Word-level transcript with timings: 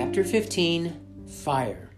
Chapter 0.00 0.24
15 0.24 1.26
Fire. 1.44 1.90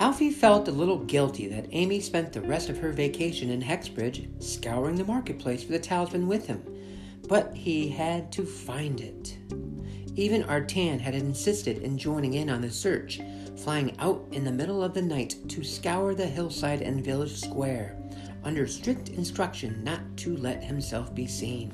Alfie 0.00 0.30
felt 0.30 0.66
a 0.66 0.72
little 0.72 1.04
guilty 1.04 1.46
that 1.48 1.68
Amy 1.72 2.00
spent 2.00 2.32
the 2.32 2.40
rest 2.40 2.70
of 2.70 2.78
her 2.78 2.90
vacation 2.90 3.50
in 3.50 3.60
Hexbridge 3.60 4.42
scouring 4.42 4.94
the 4.94 5.04
marketplace 5.04 5.62
for 5.62 5.72
the 5.72 5.78
talisman 5.78 6.26
with 6.26 6.46
him, 6.46 6.64
but 7.28 7.54
he 7.54 7.90
had 7.90 8.32
to 8.32 8.46
find 8.46 9.02
it. 9.02 9.36
Even 10.16 10.42
Artan 10.44 10.98
had 10.98 11.14
insisted 11.14 11.82
in 11.82 11.98
joining 11.98 12.32
in 12.32 12.48
on 12.48 12.62
the 12.62 12.70
search, 12.70 13.20
flying 13.58 13.94
out 13.98 14.24
in 14.32 14.42
the 14.42 14.50
middle 14.50 14.82
of 14.82 14.94
the 14.94 15.02
night 15.02 15.36
to 15.48 15.62
scour 15.62 16.14
the 16.14 16.26
hillside 16.26 16.80
and 16.80 17.04
village 17.04 17.38
square, 17.38 17.94
under 18.42 18.66
strict 18.66 19.10
instruction 19.10 19.84
not 19.84 20.00
to 20.16 20.34
let 20.38 20.64
himself 20.64 21.14
be 21.14 21.26
seen. 21.26 21.72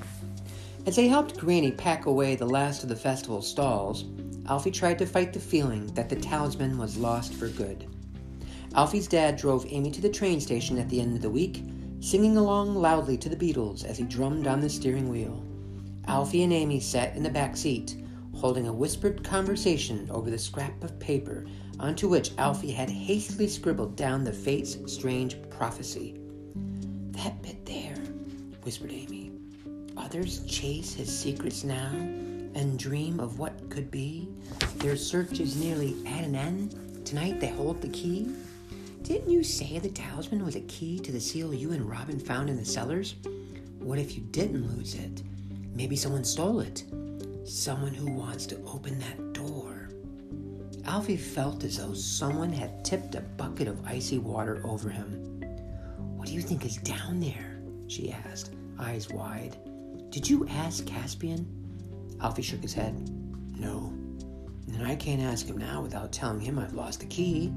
As 0.85 0.97
they 0.97 1.07
helped 1.07 1.37
Granny 1.37 1.71
pack 1.71 2.07
away 2.07 2.35
the 2.35 2.45
last 2.45 2.83
of 2.83 2.89
the 2.89 2.95
festival 2.95 3.41
stalls, 3.41 4.03
Alfie 4.47 4.71
tried 4.71 4.99
to 4.99 5.05
fight 5.07 5.33
the 5.33 5.39
feeling 5.39 5.87
that 5.95 6.07
the 6.07 6.15
talisman 6.15 6.77
was 6.77 6.97
lost 6.97 7.33
for 7.33 7.47
good. 7.49 7.87
Alfie's 8.75 9.07
dad 9.07 9.37
drove 9.37 9.65
Amy 9.69 9.89
to 9.89 10.01
the 10.01 10.09
train 10.09 10.39
station 10.39 10.77
at 10.77 10.89
the 10.89 11.01
end 11.01 11.15
of 11.15 11.21
the 11.21 11.29
week, 11.29 11.63
singing 11.99 12.37
along 12.37 12.75
loudly 12.75 13.17
to 13.17 13.29
the 13.29 13.35
Beatles 13.35 13.83
as 13.83 13.97
he 13.97 14.03
drummed 14.03 14.45
on 14.45 14.59
the 14.59 14.69
steering 14.69 15.09
wheel. 15.09 15.43
Alfie 16.07 16.43
and 16.43 16.53
Amy 16.53 16.79
sat 16.79 17.15
in 17.15 17.23
the 17.23 17.29
back 17.29 17.57
seat, 17.57 17.97
holding 18.35 18.67
a 18.67 18.73
whispered 18.73 19.23
conversation 19.23 20.07
over 20.11 20.29
the 20.29 20.37
scrap 20.37 20.83
of 20.83 20.99
paper 20.99 21.45
onto 21.79 22.07
which 22.07 22.31
Alfie 22.37 22.71
had 22.71 22.89
hastily 22.89 23.47
scribbled 23.47 23.95
down 23.95 24.23
the 24.23 24.31
fate's 24.31 24.77
strange 24.85 25.37
prophecy. 25.49 26.19
That 27.11 27.41
bit 27.41 27.65
there, 27.65 27.95
whispered 28.63 28.91
Amy. 28.91 29.31
Others 29.97 30.45
chase 30.45 30.93
his 30.93 31.17
secrets 31.17 31.63
now 31.63 31.91
and 32.55 32.79
dream 32.79 33.19
of 33.19 33.37
what 33.37 33.69
could 33.69 33.91
be. 33.91 34.27
Their 34.77 34.95
search 34.95 35.39
is 35.39 35.55
nearly 35.55 35.95
at 36.07 36.23
an 36.23 36.35
end. 36.35 37.05
Tonight 37.05 37.39
they 37.39 37.49
hold 37.49 37.81
the 37.81 37.89
key. 37.89 38.33
Didn't 39.03 39.29
you 39.29 39.43
say 39.43 39.77
the 39.77 39.89
talisman 39.89 40.43
was 40.43 40.55
a 40.55 40.61
key 40.61 40.97
to 40.99 41.11
the 41.11 41.19
seal 41.19 41.53
you 41.53 41.73
and 41.73 41.87
Robin 41.87 42.19
found 42.19 42.49
in 42.49 42.57
the 42.57 42.65
cellars? 42.65 43.15
What 43.77 43.99
if 43.99 44.15
you 44.15 44.23
didn't 44.31 44.75
lose 44.75 44.95
it? 44.95 45.21
Maybe 45.75 45.95
someone 45.95 46.23
stole 46.23 46.61
it. 46.61 46.83
Someone 47.45 47.93
who 47.93 48.11
wants 48.11 48.47
to 48.47 48.55
open 48.65 48.97
that 48.99 49.33
door. 49.33 49.89
Alfie 50.85 51.17
felt 51.17 51.63
as 51.63 51.77
though 51.77 51.93
someone 51.93 52.51
had 52.51 52.83
tipped 52.83 53.15
a 53.15 53.21
bucket 53.21 53.67
of 53.67 53.85
icy 53.85 54.17
water 54.17 54.61
over 54.63 54.89
him. 54.89 55.41
What 56.15 56.27
do 56.27 56.33
you 56.33 56.41
think 56.41 56.65
is 56.65 56.77
down 56.77 57.19
there? 57.19 57.59
she 57.87 58.11
asked, 58.11 58.53
eyes 58.79 59.09
wide. 59.09 59.57
Did 60.09 60.27
you 60.27 60.47
ask 60.47 60.85
Caspian? 60.87 61.45
Alfie 62.21 62.41
shook 62.41 62.61
his 62.61 62.73
head. 62.73 62.93
No. 63.57 63.93
And 64.73 64.85
I 64.85 64.95
can't 64.95 65.21
ask 65.21 65.47
him 65.47 65.57
now 65.57 65.81
without 65.81 66.11
telling 66.11 66.39
him 66.39 66.59
I've 66.59 66.73
lost 66.73 66.99
the 66.99 67.05
key. 67.05 67.47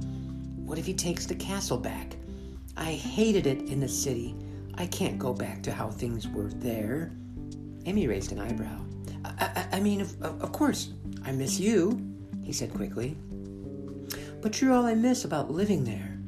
What 0.56 0.78
if 0.78 0.87
he 0.87 0.95
takes 0.95 1.27
the 1.27 1.34
castle 1.34 1.78
back? 1.78 2.17
I 2.77 2.92
hated 2.92 3.47
it 3.47 3.69
in 3.69 3.81
the 3.81 3.89
city. 3.89 4.37
I 4.75 4.87
can't 4.87 5.19
go 5.19 5.33
back 5.33 5.62
to 5.65 5.73
how 5.73 5.91
things 5.91 6.28
were 6.28 6.48
there. 6.48 7.12
Amy 7.87 8.06
raised 8.06 8.33
an 8.33 8.39
eyebrow. 8.39 8.84
I, 9.25 9.67
I, 9.73 9.77
I 9.77 9.81
mean, 9.81 10.00
of, 10.00 10.23
of 10.23 10.53
course, 10.53 10.93
I 11.25 11.33
miss 11.33 11.59
you, 11.59 12.00
he 12.43 12.53
said 12.53 12.72
quickly. 12.72 13.17
But 14.41 14.61
you're 14.61 14.72
all 14.72 14.87
I 14.87 14.95
miss 14.95 15.25
about 15.25 15.50
living 15.50 15.84
there. 15.84 16.19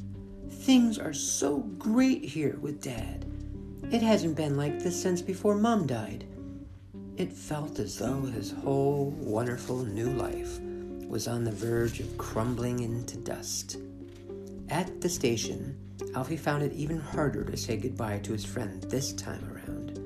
Things 0.50 0.98
are 0.98 1.12
so 1.12 1.58
great 1.58 2.24
here 2.24 2.58
with 2.60 2.82
Dad. 2.82 3.26
It 3.90 4.02
hasn't 4.02 4.36
been 4.36 4.56
like 4.56 4.80
this 4.80 5.00
since 5.00 5.22
before 5.22 5.54
Mom 5.54 5.86
died. 5.86 6.26
It 7.20 7.34
felt 7.34 7.78
as 7.78 7.98
though 7.98 8.22
his 8.22 8.50
whole 8.50 9.10
wonderful 9.10 9.84
new 9.84 10.08
life 10.08 10.58
was 11.06 11.28
on 11.28 11.44
the 11.44 11.52
verge 11.52 12.00
of 12.00 12.16
crumbling 12.16 12.80
into 12.80 13.18
dust. 13.18 13.76
At 14.70 15.02
the 15.02 15.08
station, 15.10 15.76
Alfie 16.14 16.38
found 16.38 16.62
it 16.62 16.72
even 16.72 16.98
harder 16.98 17.44
to 17.44 17.58
say 17.58 17.76
goodbye 17.76 18.20
to 18.20 18.32
his 18.32 18.46
friend 18.46 18.82
this 18.84 19.12
time 19.12 19.44
around. 19.52 19.98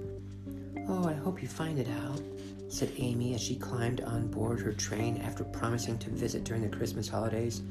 Oh, 0.89 1.07
I 1.07 1.13
hope 1.13 1.41
you 1.41 1.47
find 1.47 1.79
it 1.79 1.87
out, 2.05 2.21
said 2.67 2.91
Amy 2.97 3.33
as 3.37 3.41
she 3.41 3.55
climbed 3.55 4.01
on 4.01 4.27
board 4.27 4.59
her 4.59 4.73
train 4.73 5.19
after 5.19 5.45
promising 5.45 5.99
to 5.99 6.11
visit 6.11 6.43
during 6.43 6.69
the 6.69 6.77
Christmas 6.77 7.09
holidays. 7.09 7.63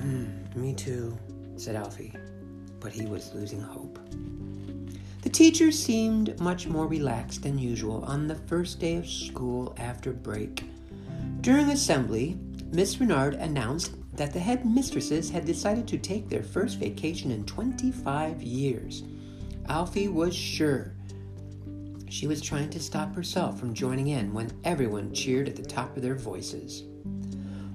Hmm, 0.00 0.26
me 0.56 0.74
too, 0.74 1.16
said 1.56 1.76
Alfie, 1.76 2.12
but 2.80 2.90
he 2.90 3.06
was 3.06 3.32
losing 3.32 3.60
hope. 3.60 3.96
Teacher 5.34 5.72
seemed 5.72 6.38
much 6.38 6.68
more 6.68 6.86
relaxed 6.86 7.42
than 7.42 7.58
usual 7.58 8.04
on 8.04 8.28
the 8.28 8.36
first 8.36 8.78
day 8.78 8.94
of 8.94 9.10
school 9.10 9.74
after 9.80 10.12
break. 10.12 10.62
During 11.40 11.70
assembly, 11.70 12.38
Miss 12.70 13.00
Renard 13.00 13.34
announced 13.34 13.96
that 14.16 14.32
the 14.32 14.38
headmistresses 14.38 15.30
had 15.30 15.44
decided 15.44 15.88
to 15.88 15.98
take 15.98 16.28
their 16.28 16.44
first 16.44 16.78
vacation 16.78 17.32
in 17.32 17.44
25 17.46 18.44
years. 18.44 19.02
Alfie 19.68 20.06
was 20.06 20.36
sure 20.36 20.94
she 22.08 22.28
was 22.28 22.40
trying 22.40 22.70
to 22.70 22.78
stop 22.78 23.12
herself 23.16 23.58
from 23.58 23.74
joining 23.74 24.06
in 24.06 24.32
when 24.32 24.52
everyone 24.62 25.12
cheered 25.12 25.48
at 25.48 25.56
the 25.56 25.62
top 25.64 25.96
of 25.96 26.02
their 26.04 26.14
voices. 26.14 26.84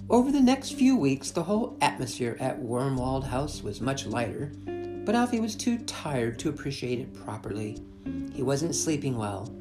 Over 0.10 0.32
the 0.32 0.40
next 0.40 0.76
few 0.76 0.96
weeks, 0.96 1.30
the 1.32 1.44
whole 1.44 1.78
atmosphere 1.82 2.38
at 2.40 2.62
Wormwald 2.62 3.26
House 3.26 3.62
was 3.62 3.82
much 3.82 4.06
lighter 4.06 4.54
but 5.10 5.16
Alfie 5.16 5.40
was 5.40 5.56
too 5.56 5.80
tired 5.86 6.38
to 6.38 6.50
appreciate 6.50 7.00
it 7.00 7.12
properly. 7.26 7.76
He 8.32 8.44
wasn't 8.44 8.76
sleeping 8.76 9.18
well. 9.18 9.52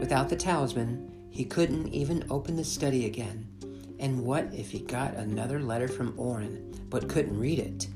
Without 0.00 0.28
the 0.28 0.34
talisman, 0.34 1.28
he 1.30 1.44
couldn't 1.44 1.94
even 1.94 2.24
open 2.30 2.56
the 2.56 2.64
study 2.64 3.06
again. 3.06 3.46
And 4.00 4.24
what 4.24 4.52
if 4.52 4.72
he 4.72 4.80
got 4.80 5.14
another 5.14 5.60
letter 5.60 5.86
from 5.86 6.18
Orin, 6.18 6.74
but 6.90 7.08
couldn't 7.08 7.38
read 7.38 7.60
it? 7.60 7.86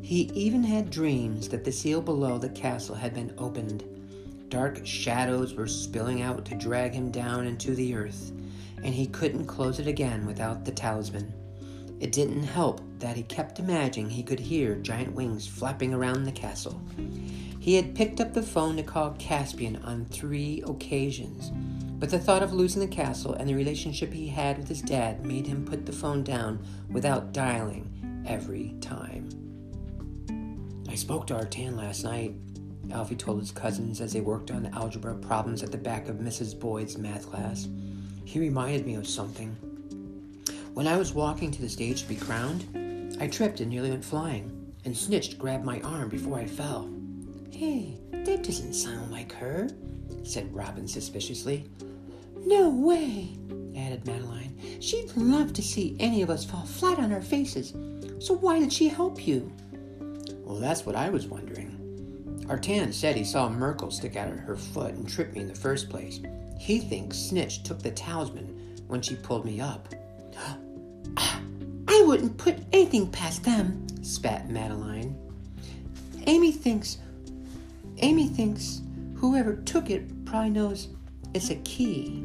He 0.00 0.30
even 0.32 0.62
had 0.62 0.88
dreams 0.88 1.46
that 1.50 1.62
the 1.62 1.70
seal 1.70 2.00
below 2.00 2.38
the 2.38 2.48
castle 2.48 2.94
had 2.94 3.12
been 3.12 3.34
opened. 3.36 3.84
Dark 4.48 4.80
shadows 4.86 5.52
were 5.52 5.68
spilling 5.68 6.22
out 6.22 6.46
to 6.46 6.54
drag 6.54 6.94
him 6.94 7.10
down 7.10 7.46
into 7.46 7.74
the 7.74 7.94
earth, 7.94 8.32
and 8.82 8.94
he 8.94 9.08
couldn't 9.08 9.44
close 9.44 9.78
it 9.78 9.88
again 9.88 10.24
without 10.24 10.64
the 10.64 10.72
talisman. 10.72 11.34
It 11.98 12.12
didn't 12.12 12.42
help 12.42 12.80
that 12.98 13.16
he 13.16 13.22
kept 13.22 13.58
imagining 13.58 14.10
he 14.10 14.22
could 14.22 14.40
hear 14.40 14.76
giant 14.76 15.14
wings 15.14 15.46
flapping 15.46 15.94
around 15.94 16.24
the 16.24 16.32
castle. 16.32 16.80
He 17.58 17.74
had 17.74 17.94
picked 17.94 18.20
up 18.20 18.34
the 18.34 18.42
phone 18.42 18.76
to 18.76 18.82
call 18.82 19.16
Caspian 19.18 19.76
on 19.82 20.04
three 20.04 20.62
occasions, 20.66 21.50
but 21.98 22.10
the 22.10 22.18
thought 22.18 22.42
of 22.42 22.52
losing 22.52 22.80
the 22.80 22.86
castle 22.86 23.34
and 23.34 23.48
the 23.48 23.54
relationship 23.54 24.12
he 24.12 24.28
had 24.28 24.58
with 24.58 24.68
his 24.68 24.82
dad 24.82 25.24
made 25.24 25.46
him 25.46 25.64
put 25.64 25.86
the 25.86 25.92
phone 25.92 26.22
down 26.22 26.64
without 26.90 27.32
dialing 27.32 28.24
every 28.26 28.74
time. 28.80 29.28
I 30.88 30.94
spoke 30.94 31.26
to 31.28 31.34
Artan 31.34 31.76
last 31.76 32.04
night, 32.04 32.34
Alfie 32.92 33.16
told 33.16 33.40
his 33.40 33.50
cousins 33.50 34.00
as 34.00 34.12
they 34.12 34.20
worked 34.20 34.50
on 34.50 34.66
algebra 34.66 35.16
problems 35.16 35.62
at 35.62 35.72
the 35.72 35.78
back 35.78 36.08
of 36.08 36.16
Mrs. 36.16 36.58
Boyd's 36.58 36.96
math 36.96 37.28
class. 37.28 37.68
He 38.24 38.38
reminded 38.38 38.86
me 38.86 38.94
of 38.94 39.08
something. 39.08 39.56
When 40.76 40.86
I 40.86 40.98
was 40.98 41.14
walking 41.14 41.50
to 41.52 41.62
the 41.62 41.70
stage 41.70 42.02
to 42.02 42.08
be 42.08 42.16
crowned, 42.16 43.16
I 43.18 43.28
tripped 43.28 43.60
and 43.60 43.70
nearly 43.70 43.88
went 43.88 44.04
flying, 44.04 44.74
and 44.84 44.94
Snitch 44.94 45.38
grabbed 45.38 45.64
my 45.64 45.80
arm 45.80 46.10
before 46.10 46.38
I 46.38 46.44
fell. 46.44 46.92
Hey, 47.50 47.98
that 48.12 48.42
doesn't 48.42 48.74
sound 48.74 49.10
like 49.10 49.32
her, 49.32 49.70
said 50.22 50.54
Robin 50.54 50.86
suspiciously. 50.86 51.70
No 52.44 52.68
way, 52.68 53.38
added 53.74 54.06
Madeline. 54.06 54.54
She'd 54.82 55.16
love 55.16 55.54
to 55.54 55.62
see 55.62 55.96
any 55.98 56.20
of 56.20 56.28
us 56.28 56.44
fall 56.44 56.66
flat 56.66 56.98
on 56.98 57.10
our 57.10 57.22
faces. 57.22 57.72
So 58.18 58.34
why 58.34 58.58
did 58.58 58.70
she 58.70 58.88
help 58.88 59.26
you? 59.26 59.50
Well, 60.44 60.60
that's 60.60 60.84
what 60.84 60.94
I 60.94 61.08
was 61.08 61.26
wondering. 61.26 62.44
Artan 62.50 62.92
said 62.92 63.16
he 63.16 63.24
saw 63.24 63.48
Merkel 63.48 63.90
stick 63.90 64.16
out 64.16 64.28
her 64.28 64.56
foot 64.56 64.92
and 64.92 65.08
trip 65.08 65.32
me 65.32 65.40
in 65.40 65.48
the 65.48 65.54
first 65.54 65.88
place. 65.88 66.20
He 66.60 66.80
thinks 66.80 67.16
Snitch 67.16 67.62
took 67.62 67.82
the 67.82 67.92
talisman 67.92 68.84
when 68.88 69.00
she 69.00 69.16
pulled 69.16 69.46
me 69.46 69.58
up. 69.58 69.88
I 71.96 72.02
wouldn't 72.02 72.36
put 72.36 72.58
anything 72.74 73.10
past 73.10 73.42
them, 73.42 73.86
spat 74.02 74.50
Madeline. 74.50 75.16
Amy 76.26 76.52
thinks 76.52 76.98
Amy 77.98 78.28
thinks 78.28 78.82
whoever 79.14 79.56
took 79.56 79.88
it 79.88 80.26
probably 80.26 80.50
knows 80.50 80.88
it's 81.32 81.48
a 81.48 81.54
key. 81.56 82.22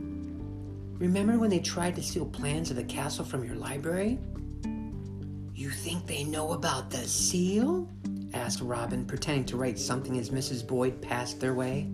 Remember 0.97 1.39
when 1.39 1.49
they 1.49 1.59
tried 1.59 1.95
to 1.95 2.03
steal 2.03 2.25
plans 2.25 2.69
of 2.69 2.75
the 2.75 2.83
castle 2.83 3.23
from 3.23 3.45
your 3.45 3.55
library? 3.55 4.19
You 5.55 5.69
think 5.69 6.05
they 6.05 6.25
know 6.25 6.51
about 6.51 6.89
the 6.89 7.07
seal? 7.07 7.87
asked 8.33 8.59
Robin, 8.59 9.05
pretending 9.05 9.45
to 9.45 9.57
write 9.57 9.79
something 9.79 10.17
as 10.17 10.31
Mrs. 10.31 10.67
Boyd 10.67 11.01
passed 11.01 11.39
their 11.39 11.53
way. 11.53 11.87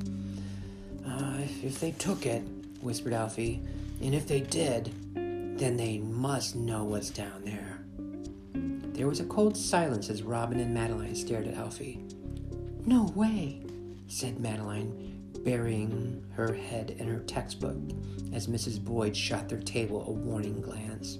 Uh, 1.07 1.41
if 1.61 1.79
they 1.79 1.91
took 1.91 2.25
it, 2.25 2.41
whispered 2.81 3.13
Alfie, 3.13 3.61
and 4.01 4.15
if 4.15 4.27
they 4.27 4.41
did, 4.41 4.91
then 5.13 5.75
they 5.75 5.97
must 5.97 6.55
know 6.55 6.83
what's 6.83 7.09
down 7.09 7.43
there. 7.43 7.66
There 8.97 9.07
was 9.07 9.19
a 9.19 9.25
cold 9.25 9.55
silence 9.55 10.09
as 10.09 10.23
Robin 10.23 10.59
and 10.59 10.73
Madeline 10.73 11.13
stared 11.13 11.47
at 11.47 11.53
Alfie. 11.53 12.03
No 12.83 13.03
way, 13.13 13.61
said 14.07 14.39
Madeline, 14.39 15.31
burying 15.45 16.25
her 16.33 16.51
head 16.51 16.95
in 16.97 17.07
her 17.07 17.19
textbook 17.19 17.77
as 18.33 18.47
Mrs. 18.47 18.83
Boyd 18.83 19.15
shot 19.15 19.49
their 19.49 19.59
table 19.59 20.03
a 20.07 20.11
warning 20.11 20.61
glance. 20.61 21.19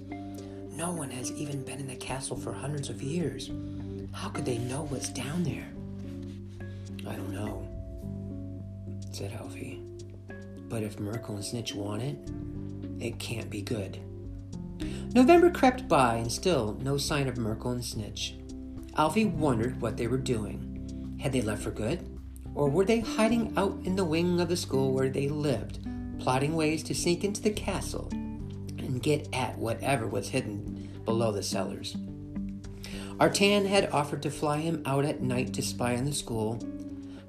no 0.76 0.90
one 0.90 1.10
has 1.10 1.30
even 1.32 1.62
been 1.62 1.78
in 1.78 1.86
the 1.86 1.94
castle 1.94 2.36
for 2.36 2.52
hundreds 2.52 2.88
of 2.88 3.00
years. 3.00 3.50
How 4.12 4.28
could 4.28 4.44
they 4.44 4.58
know 4.58 4.82
what's 4.86 5.10
down 5.10 5.44
there? 5.44 5.68
I 7.06 7.14
don't 7.14 7.32
know, 7.32 7.64
said 9.12 9.32
Alfie. 9.34 9.80
But 10.68 10.82
if 10.82 10.98
Merkel 10.98 11.36
and 11.36 11.44
Snitch 11.44 11.76
want 11.76 12.02
it, 12.02 12.16
it 12.98 13.20
can't 13.20 13.48
be 13.48 13.62
good. 13.62 14.00
November 15.14 15.50
crept 15.50 15.88
by 15.88 16.16
and 16.16 16.30
still 16.30 16.78
no 16.82 16.96
sign 16.96 17.28
of 17.28 17.38
Merkel 17.38 17.72
and 17.72 17.84
Snitch. 17.84 18.34
Alfie 18.96 19.24
wondered 19.24 19.80
what 19.80 19.96
they 19.96 20.06
were 20.06 20.18
doing. 20.18 21.16
Had 21.20 21.32
they 21.32 21.40
left 21.40 21.62
for 21.62 21.70
good? 21.70 22.06
Or 22.54 22.68
were 22.68 22.84
they 22.84 23.00
hiding 23.00 23.52
out 23.56 23.78
in 23.84 23.96
the 23.96 24.04
wing 24.04 24.40
of 24.40 24.48
the 24.48 24.56
school 24.56 24.92
where 24.92 25.08
they 25.08 25.28
lived, 25.28 25.86
plotting 26.18 26.54
ways 26.54 26.82
to 26.84 26.94
sneak 26.94 27.24
into 27.24 27.40
the 27.40 27.50
castle 27.50 28.08
and 28.12 29.02
get 29.02 29.28
at 29.32 29.56
whatever 29.58 30.06
was 30.06 30.28
hidden 30.28 30.88
below 31.04 31.32
the 31.32 31.42
cellars? 31.42 31.96
Artan 33.20 33.66
had 33.66 33.90
offered 33.90 34.22
to 34.22 34.30
fly 34.30 34.58
him 34.58 34.82
out 34.86 35.04
at 35.04 35.22
night 35.22 35.52
to 35.54 35.62
spy 35.62 35.96
on 35.96 36.04
the 36.04 36.12
school, 36.12 36.60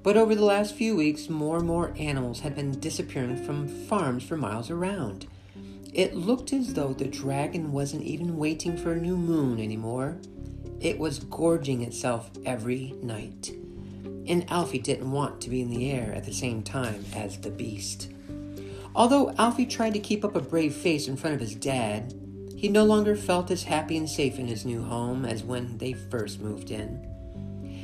but 0.02 0.16
over 0.16 0.34
the 0.34 0.44
last 0.44 0.74
few 0.74 0.96
weeks, 0.96 1.28
more 1.28 1.58
and 1.58 1.66
more 1.66 1.92
animals 1.98 2.40
had 2.40 2.54
been 2.54 2.78
disappearing 2.78 3.36
from 3.44 3.68
farms 3.68 4.22
for 4.22 4.36
miles 4.36 4.70
around. 4.70 5.26
It 5.92 6.14
looked 6.14 6.52
as 6.52 6.74
though 6.74 6.92
the 6.92 7.06
dragon 7.06 7.72
wasn't 7.72 8.04
even 8.04 8.36
waiting 8.36 8.76
for 8.76 8.92
a 8.92 9.00
new 9.00 9.16
moon 9.16 9.58
anymore. 9.58 10.18
It 10.80 10.98
was 10.98 11.18
gorging 11.18 11.82
itself 11.82 12.30
every 12.46 12.94
night. 13.02 13.52
And 14.26 14.48
Alfie 14.50 14.78
didn't 14.78 15.10
want 15.10 15.40
to 15.40 15.50
be 15.50 15.60
in 15.60 15.70
the 15.70 15.90
air 15.90 16.12
at 16.14 16.24
the 16.24 16.32
same 16.32 16.62
time 16.62 17.04
as 17.14 17.38
the 17.38 17.50
beast. 17.50 18.12
Although 18.94 19.34
Alfie 19.38 19.66
tried 19.66 19.94
to 19.94 20.00
keep 20.00 20.24
up 20.24 20.36
a 20.36 20.40
brave 20.40 20.74
face 20.74 21.08
in 21.08 21.16
front 21.16 21.34
of 21.34 21.40
his 21.40 21.54
dad, 21.54 22.14
he 22.56 22.68
no 22.68 22.84
longer 22.84 23.16
felt 23.16 23.50
as 23.50 23.64
happy 23.64 23.96
and 23.96 24.08
safe 24.08 24.38
in 24.38 24.46
his 24.46 24.64
new 24.64 24.82
home 24.82 25.24
as 25.24 25.42
when 25.42 25.78
they 25.78 25.94
first 25.94 26.40
moved 26.40 26.70
in. 26.70 27.06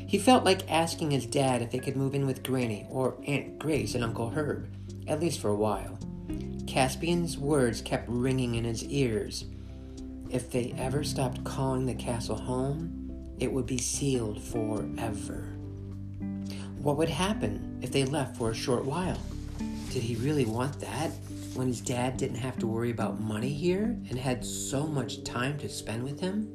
He 0.06 0.18
felt 0.18 0.44
like 0.44 0.70
asking 0.70 1.10
his 1.10 1.26
dad 1.26 1.62
if 1.62 1.70
they 1.70 1.78
could 1.78 1.96
move 1.96 2.14
in 2.14 2.26
with 2.26 2.44
Granny 2.44 2.86
or 2.88 3.16
Aunt 3.26 3.58
Grace 3.58 3.94
and 3.94 4.04
Uncle 4.04 4.30
Herb, 4.30 4.68
at 5.08 5.20
least 5.20 5.40
for 5.40 5.48
a 5.48 5.56
while. 5.56 5.98
Caspian's 6.66 7.38
words 7.38 7.80
kept 7.80 8.08
ringing 8.08 8.56
in 8.56 8.64
his 8.64 8.84
ears. 8.84 9.44
If 10.30 10.50
they 10.50 10.74
ever 10.76 11.04
stopped 11.04 11.44
calling 11.44 11.86
the 11.86 11.94
castle 11.94 12.36
home, 12.36 13.10
it 13.38 13.52
would 13.52 13.66
be 13.66 13.78
sealed 13.78 14.42
forever. 14.42 15.52
What 16.78 16.96
would 16.96 17.08
happen 17.08 17.78
if 17.82 17.92
they 17.92 18.04
left 18.04 18.36
for 18.36 18.50
a 18.50 18.54
short 18.54 18.84
while? 18.84 19.18
Did 19.90 20.02
he 20.02 20.16
really 20.16 20.44
want 20.44 20.80
that 20.80 21.10
when 21.54 21.68
his 21.68 21.80
dad 21.80 22.16
didn't 22.16 22.36
have 22.36 22.58
to 22.58 22.66
worry 22.66 22.90
about 22.90 23.20
money 23.20 23.52
here 23.52 23.96
and 24.10 24.18
had 24.18 24.44
so 24.44 24.86
much 24.86 25.24
time 25.24 25.58
to 25.58 25.68
spend 25.68 26.04
with 26.04 26.20
him? 26.20 26.52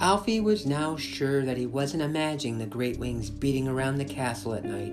Alfie 0.00 0.40
was 0.40 0.66
now 0.66 0.96
sure 0.96 1.44
that 1.44 1.56
he 1.56 1.66
wasn't 1.66 2.02
imagining 2.02 2.58
the 2.58 2.66
great 2.66 2.98
wings 2.98 3.30
beating 3.30 3.68
around 3.68 3.96
the 3.96 4.04
castle 4.04 4.54
at 4.54 4.64
night. 4.64 4.92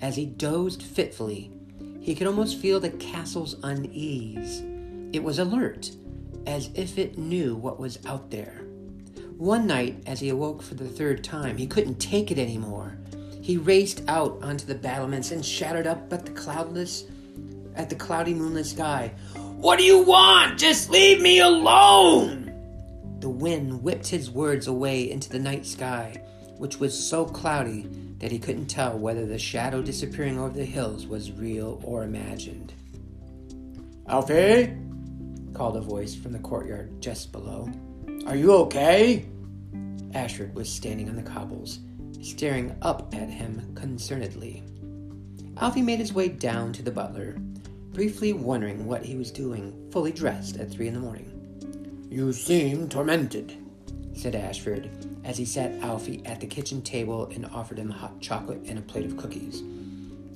As 0.00 0.16
he 0.16 0.26
dozed 0.26 0.82
fitfully, 0.82 1.50
he 2.08 2.14
could 2.14 2.26
almost 2.26 2.56
feel 2.56 2.80
the 2.80 2.88
castle's 2.88 3.54
unease. 3.62 4.62
It 5.12 5.22
was 5.22 5.38
alert, 5.38 5.90
as 6.46 6.70
if 6.72 6.96
it 6.96 7.18
knew 7.18 7.54
what 7.54 7.78
was 7.78 7.98
out 8.06 8.30
there. 8.30 8.62
One 9.36 9.66
night, 9.66 10.04
as 10.06 10.18
he 10.18 10.30
awoke 10.30 10.62
for 10.62 10.74
the 10.74 10.88
third 10.88 11.22
time, 11.22 11.58
he 11.58 11.66
couldn't 11.66 12.00
take 12.00 12.30
it 12.30 12.38
anymore. 12.38 12.96
He 13.42 13.58
raced 13.58 14.04
out 14.08 14.42
onto 14.42 14.64
the 14.64 14.74
battlements 14.74 15.32
and 15.32 15.44
shouted 15.44 15.86
up 15.86 16.10
at 16.10 16.24
the 16.24 16.32
cloudless, 16.32 17.04
at 17.76 17.90
the 17.90 17.96
cloudy 17.96 18.32
moonless 18.32 18.70
sky. 18.70 19.12
What 19.58 19.78
do 19.78 19.84
you 19.84 19.98
want? 19.98 20.58
Just 20.58 20.88
leave 20.88 21.20
me 21.20 21.40
alone! 21.40 22.46
The 23.20 23.28
wind 23.28 23.82
whipped 23.82 24.08
his 24.08 24.30
words 24.30 24.66
away 24.66 25.10
into 25.10 25.28
the 25.28 25.38
night 25.38 25.66
sky, 25.66 26.22
which 26.56 26.80
was 26.80 26.98
so 26.98 27.26
cloudy 27.26 27.86
that 28.18 28.32
he 28.32 28.38
couldn't 28.38 28.66
tell 28.66 28.98
whether 28.98 29.26
the 29.26 29.38
shadow 29.38 29.82
disappearing 29.82 30.38
over 30.38 30.54
the 30.54 30.64
hills 30.64 31.06
was 31.06 31.32
real 31.32 31.80
or 31.84 32.02
imagined. 32.04 32.72
Alfie? 34.08 34.74
called 35.54 35.76
a 35.76 35.80
voice 35.80 36.14
from 36.14 36.32
the 36.32 36.38
courtyard 36.38 37.00
just 37.00 37.32
below. 37.32 37.68
Are 38.26 38.36
you 38.36 38.52
okay? 38.52 39.26
Ashford 40.14 40.54
was 40.54 40.68
standing 40.68 41.08
on 41.08 41.16
the 41.16 41.22
cobbles, 41.22 41.80
staring 42.22 42.76
up 42.82 43.14
at 43.14 43.28
him 43.28 43.72
concernedly. 43.74 44.62
Alfie 45.58 45.82
made 45.82 45.98
his 45.98 46.12
way 46.12 46.28
down 46.28 46.72
to 46.72 46.82
the 46.82 46.90
butler, 46.90 47.36
briefly 47.92 48.32
wondering 48.32 48.86
what 48.86 49.04
he 49.04 49.16
was 49.16 49.30
doing, 49.30 49.88
fully 49.90 50.12
dressed 50.12 50.56
at 50.56 50.70
three 50.70 50.86
in 50.86 50.94
the 50.94 51.00
morning. 51.00 52.06
You 52.10 52.32
seem 52.32 52.88
tormented, 52.88 53.56
said 54.18 54.34
Ashford 54.34 54.90
as 55.22 55.38
he 55.38 55.44
sat 55.44 55.72
Alfie 55.80 56.22
at 56.24 56.40
the 56.40 56.46
kitchen 56.46 56.82
table 56.82 57.30
and 57.32 57.46
offered 57.46 57.78
him 57.78 57.88
hot 57.88 58.20
chocolate 58.20 58.60
and 58.66 58.76
a 58.76 58.82
plate 58.82 59.06
of 59.06 59.16
cookies. 59.16 59.62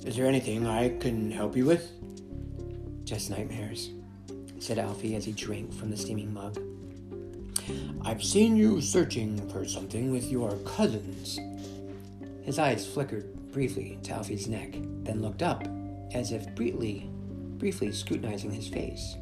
Is 0.05 0.15
there 0.15 0.25
anything 0.25 0.65
I 0.65 0.97
can 0.99 1.29
help 1.29 1.57
you 1.57 1.65
with? 1.65 1.91
Just 3.03 3.29
nightmares, 3.29 3.89
said 4.59 4.79
Alfie 4.79 5.15
as 5.15 5.25
he 5.25 5.33
drank 5.33 5.73
from 5.73 5.91
the 5.91 5.97
steaming 5.97 6.33
mug. 6.33 6.57
I've 8.03 8.23
seen 8.23 8.55
you 8.55 8.79
searching 8.79 9.49
for 9.49 9.65
something 9.65 10.11
with 10.11 10.31
your 10.31 10.55
cousins. 10.59 11.39
His 12.43 12.59
eyes 12.59 12.87
flickered 12.87 13.51
briefly 13.51 13.99
to 14.03 14.13
Alfie's 14.13 14.47
neck, 14.47 14.75
then 15.03 15.21
looked 15.21 15.43
up, 15.43 15.67
as 16.13 16.31
if 16.31 16.53
briefly, 16.55 17.09
briefly 17.57 17.91
scrutinizing 17.91 18.51
his 18.51 18.67
face. 18.69 19.17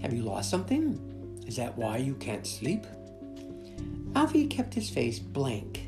Have 0.00 0.14
you 0.14 0.22
lost 0.22 0.50
something? 0.50 1.44
Is 1.46 1.56
that 1.56 1.76
why 1.76 1.98
you 1.98 2.14
can't 2.14 2.46
sleep? 2.46 2.86
Alfie 4.18 4.48
kept 4.48 4.74
his 4.74 4.90
face 4.90 5.20
blank. 5.20 5.86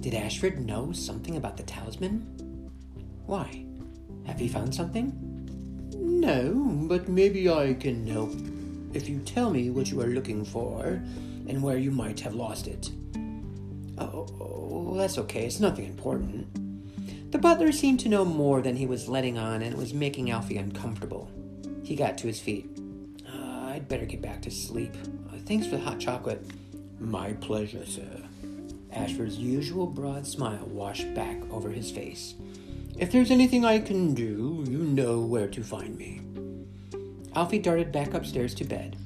Did 0.00 0.12
Ashford 0.12 0.66
know 0.66 0.90
something 0.90 1.36
about 1.36 1.56
the 1.56 1.62
talisman? 1.62 2.22
Why? 3.26 3.64
Have 4.26 4.40
you 4.40 4.48
found 4.48 4.74
something? 4.74 5.12
No, 5.94 6.52
but 6.88 7.08
maybe 7.08 7.48
I 7.48 7.74
can 7.74 8.08
help 8.08 8.32
if 8.92 9.08
you 9.08 9.20
tell 9.20 9.50
me 9.50 9.70
what 9.70 9.88
you 9.88 10.00
are 10.00 10.08
looking 10.08 10.44
for 10.44 11.00
and 11.46 11.62
where 11.62 11.78
you 11.78 11.92
might 11.92 12.18
have 12.18 12.34
lost 12.34 12.66
it. 12.66 12.90
Oh, 13.98 14.26
oh, 14.40 14.96
that's 14.96 15.18
okay. 15.18 15.46
It's 15.46 15.60
nothing 15.60 15.84
important. 15.84 17.30
The 17.30 17.38
butler 17.38 17.70
seemed 17.70 18.00
to 18.00 18.08
know 18.08 18.24
more 18.24 18.62
than 18.62 18.74
he 18.74 18.86
was 18.86 19.08
letting 19.08 19.38
on, 19.38 19.62
and 19.62 19.72
it 19.72 19.78
was 19.78 19.94
making 19.94 20.32
Alfie 20.32 20.56
uncomfortable. 20.56 21.30
He 21.84 21.94
got 21.94 22.18
to 22.18 22.26
his 22.26 22.40
feet. 22.40 22.68
I'd 23.32 23.86
better 23.86 24.06
get 24.06 24.20
back 24.20 24.42
to 24.42 24.50
sleep. 24.50 24.96
Uh, 25.32 25.36
thanks 25.46 25.68
for 25.68 25.76
the 25.76 25.82
hot 25.84 26.00
chocolate. 26.00 26.44
My 27.00 27.32
pleasure, 27.32 27.86
sir. 27.86 28.22
Ashford's 28.92 29.38
usual 29.38 29.86
broad 29.86 30.26
smile 30.26 30.66
washed 30.66 31.14
back 31.14 31.38
over 31.50 31.70
his 31.70 31.90
face. 31.90 32.34
If 32.98 33.10
there's 33.10 33.30
anything 33.30 33.64
I 33.64 33.78
can 33.78 34.12
do, 34.12 34.64
you 34.68 34.78
know 34.78 35.20
where 35.20 35.48
to 35.48 35.62
find 35.62 35.96
me. 35.96 36.20
Alfie 37.34 37.58
darted 37.58 37.90
back 37.90 38.12
upstairs 38.12 38.54
to 38.56 38.64
bed. 38.64 38.96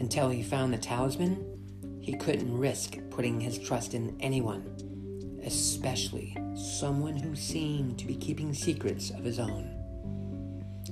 Until 0.00 0.30
he 0.30 0.42
found 0.42 0.72
the 0.72 0.78
talisman, 0.78 1.98
he 2.00 2.14
couldn't 2.14 2.58
risk 2.58 2.96
putting 3.10 3.40
his 3.40 3.58
trust 3.58 3.94
in 3.94 4.16
anyone, 4.18 5.40
especially 5.44 6.36
someone 6.56 7.16
who 7.16 7.36
seemed 7.36 7.98
to 8.00 8.06
be 8.06 8.16
keeping 8.16 8.52
secrets 8.52 9.10
of 9.10 9.22
his 9.22 9.38
own. 9.38 9.74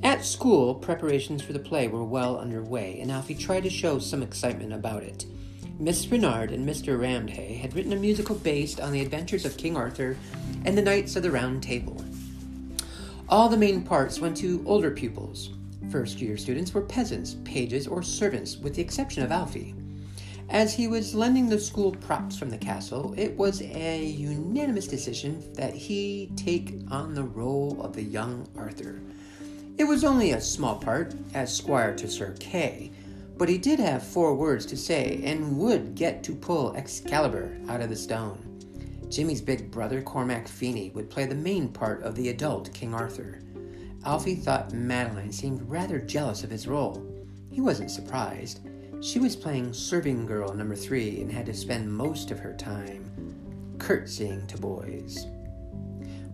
At 0.05 0.25
school, 0.25 0.75
preparations 0.77 1.43
for 1.43 1.53
the 1.53 1.59
play 1.59 1.89
were 1.89 2.05
well 2.05 2.39
underway, 2.39 3.01
and 3.01 3.11
Alfie 3.11 3.35
tried 3.35 3.65
to 3.65 3.71
show 3.71 3.99
some 3.99 4.23
excitement 4.23 4.73
about 4.73 5.03
it. 5.03 5.27
Miss 5.79 6.07
Renard 6.11 6.53
and 6.53 6.67
Mr. 6.67 6.99
Ramday 6.99 7.59
had 7.59 7.75
written 7.75 7.93
a 7.93 7.97
musical 7.97 8.35
based 8.35 8.81
on 8.81 8.93
the 8.93 9.03
adventures 9.03 9.45
of 9.45 9.59
King 9.59 9.77
Arthur 9.77 10.17
and 10.65 10.77
the 10.77 10.81
Knights 10.81 11.17
of 11.17 11.23
the 11.23 11.31
Round 11.31 11.63
Table. 11.63 12.03
All 13.29 13.51
the 13.51 13.59
main 13.59 13.83
parts 13.83 14.19
went 14.19 14.39
to 14.39 14.65
older 14.65 14.91
pupils. 14.91 15.51
First 15.91 16.19
year 16.19 16.39
students 16.39 16.73
were 16.73 16.81
peasants, 16.81 17.37
pages, 17.45 17.87
or 17.87 18.03
servants, 18.03 18.57
with 18.57 18.75
the 18.75 18.81
exception 18.81 19.23
of 19.23 19.31
Alfie. 19.31 19.75
As 20.49 20.73
he 20.73 20.89
was 20.89 21.15
lending 21.15 21.47
the 21.47 21.61
school 21.61 21.93
props 21.93 22.39
from 22.39 22.49
the 22.49 22.57
castle, 22.57 23.13
it 23.19 23.37
was 23.37 23.61
a 23.61 24.03
unanimous 24.03 24.87
decision 24.87 25.43
that 25.57 25.75
he 25.75 26.31
take 26.37 26.75
on 26.91 27.13
the 27.13 27.25
role 27.25 27.83
of 27.83 27.93
the 27.93 28.03
young 28.03 28.49
Arthur. 28.57 28.99
It 29.77 29.85
was 29.85 30.05
only 30.05 30.31
a 30.31 30.41
small 30.41 30.77
part, 30.77 31.15
as 31.35 31.55
squire 31.55 31.95
to 31.97 32.09
Sir 32.09 32.35
Kay, 32.41 32.93
but 33.37 33.49
he 33.49 33.59
did 33.59 33.79
have 33.79 34.03
four 34.03 34.35
words 34.35 34.65
to 34.67 34.77
say 34.77 35.21
and 35.25 35.59
would 35.59 35.95
get 35.95 36.23
to 36.25 36.35
pull 36.35 36.75
Excalibur 36.77 37.59
out 37.69 37.81
of 37.81 37.91
the 37.91 37.97
stone. 37.97 38.43
Jimmy's 39.09 39.41
big 39.41 39.71
brother, 39.71 40.03
Cormac 40.03 40.49
Feeney, 40.49 40.91
would 40.91 41.11
play 41.11 41.27
the 41.27 41.35
main 41.35 41.69
part 41.69 42.03
of 42.03 42.15
the 42.15 42.31
adult 42.31 42.73
King 42.73 42.95
Arthur. 42.95 43.43
Alfie 44.05 44.35
thought 44.35 44.73
Madeline 44.73 45.33
seemed 45.33 45.63
rather 45.63 45.99
jealous 45.99 46.45
of 46.45 46.51
his 46.51 46.67
role. 46.67 47.05
He 47.51 47.61
wasn't 47.61 47.91
surprised. 47.91 48.61
She 49.01 49.19
was 49.19 49.37
playing 49.37 49.73
serving 49.73 50.27
girl 50.27 50.55
number 50.55 50.75
three 50.75 51.21
and 51.21 51.31
had 51.31 51.47
to 51.47 51.55
spend 51.55 51.93
most 51.93 52.31
of 52.31 52.39
her 52.39 52.55
time 52.55 53.77
curtsying 53.79 54.47
to 54.47 54.59
boys. 54.59 55.27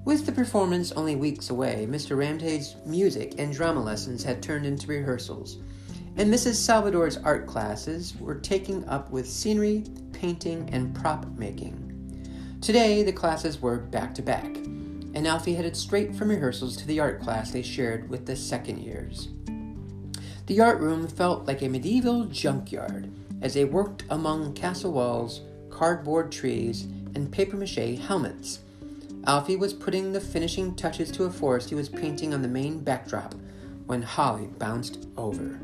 With 0.04 0.26
the 0.26 0.32
performance 0.32 0.92
only 0.92 1.16
weeks 1.16 1.50
away, 1.50 1.86
Mr. 1.88 2.16
Ramday's 2.16 2.76
music 2.84 3.34
and 3.38 3.52
drama 3.52 3.82
lessons 3.82 4.22
had 4.24 4.42
turned 4.42 4.66
into 4.66 4.86
rehearsals, 4.86 5.58
and 6.16 6.32
Mrs. 6.32 6.54
Salvador's 6.54 7.16
art 7.18 7.46
classes 7.46 8.14
were 8.20 8.34
taking 8.34 8.86
up 8.88 9.10
with 9.10 9.28
scenery, 9.28 9.84
painting, 10.12 10.68
and 10.72 10.94
prop 10.94 11.26
making. 11.38 11.88
Today, 12.60 13.02
the 13.02 13.12
classes 13.12 13.60
were 13.60 13.78
back 13.78 14.14
to 14.14 14.22
back, 14.22 14.56
and 14.56 15.26
Alfie 15.26 15.54
headed 15.54 15.76
straight 15.76 16.14
from 16.14 16.28
rehearsals 16.28 16.76
to 16.76 16.86
the 16.86 17.00
art 17.00 17.20
class 17.20 17.50
they 17.50 17.62
shared 17.62 18.08
with 18.08 18.26
the 18.26 18.36
second 18.36 18.78
years. 18.78 19.28
The 20.46 20.60
art 20.60 20.80
room 20.80 21.08
felt 21.08 21.46
like 21.46 21.62
a 21.62 21.68
medieval 21.68 22.26
junkyard 22.26 23.10
as 23.40 23.54
they 23.54 23.64
worked 23.64 24.04
among 24.10 24.54
castle 24.54 24.92
walls, 24.92 25.40
cardboard 25.70 26.30
trees, 26.30 26.84
and 27.14 27.32
papier 27.32 27.56
mache 27.56 27.98
helmets. 27.98 28.60
Alfie 29.26 29.56
was 29.56 29.72
putting 29.72 30.12
the 30.12 30.20
finishing 30.20 30.74
touches 30.74 31.10
to 31.12 31.24
a 31.24 31.30
forest 31.30 31.68
he 31.68 31.74
was 31.74 31.88
painting 31.88 32.34
on 32.34 32.42
the 32.42 32.48
main 32.48 32.80
backdrop 32.80 33.34
when 33.86 34.02
Holly 34.02 34.48
bounced 34.58 35.06
over, 35.16 35.60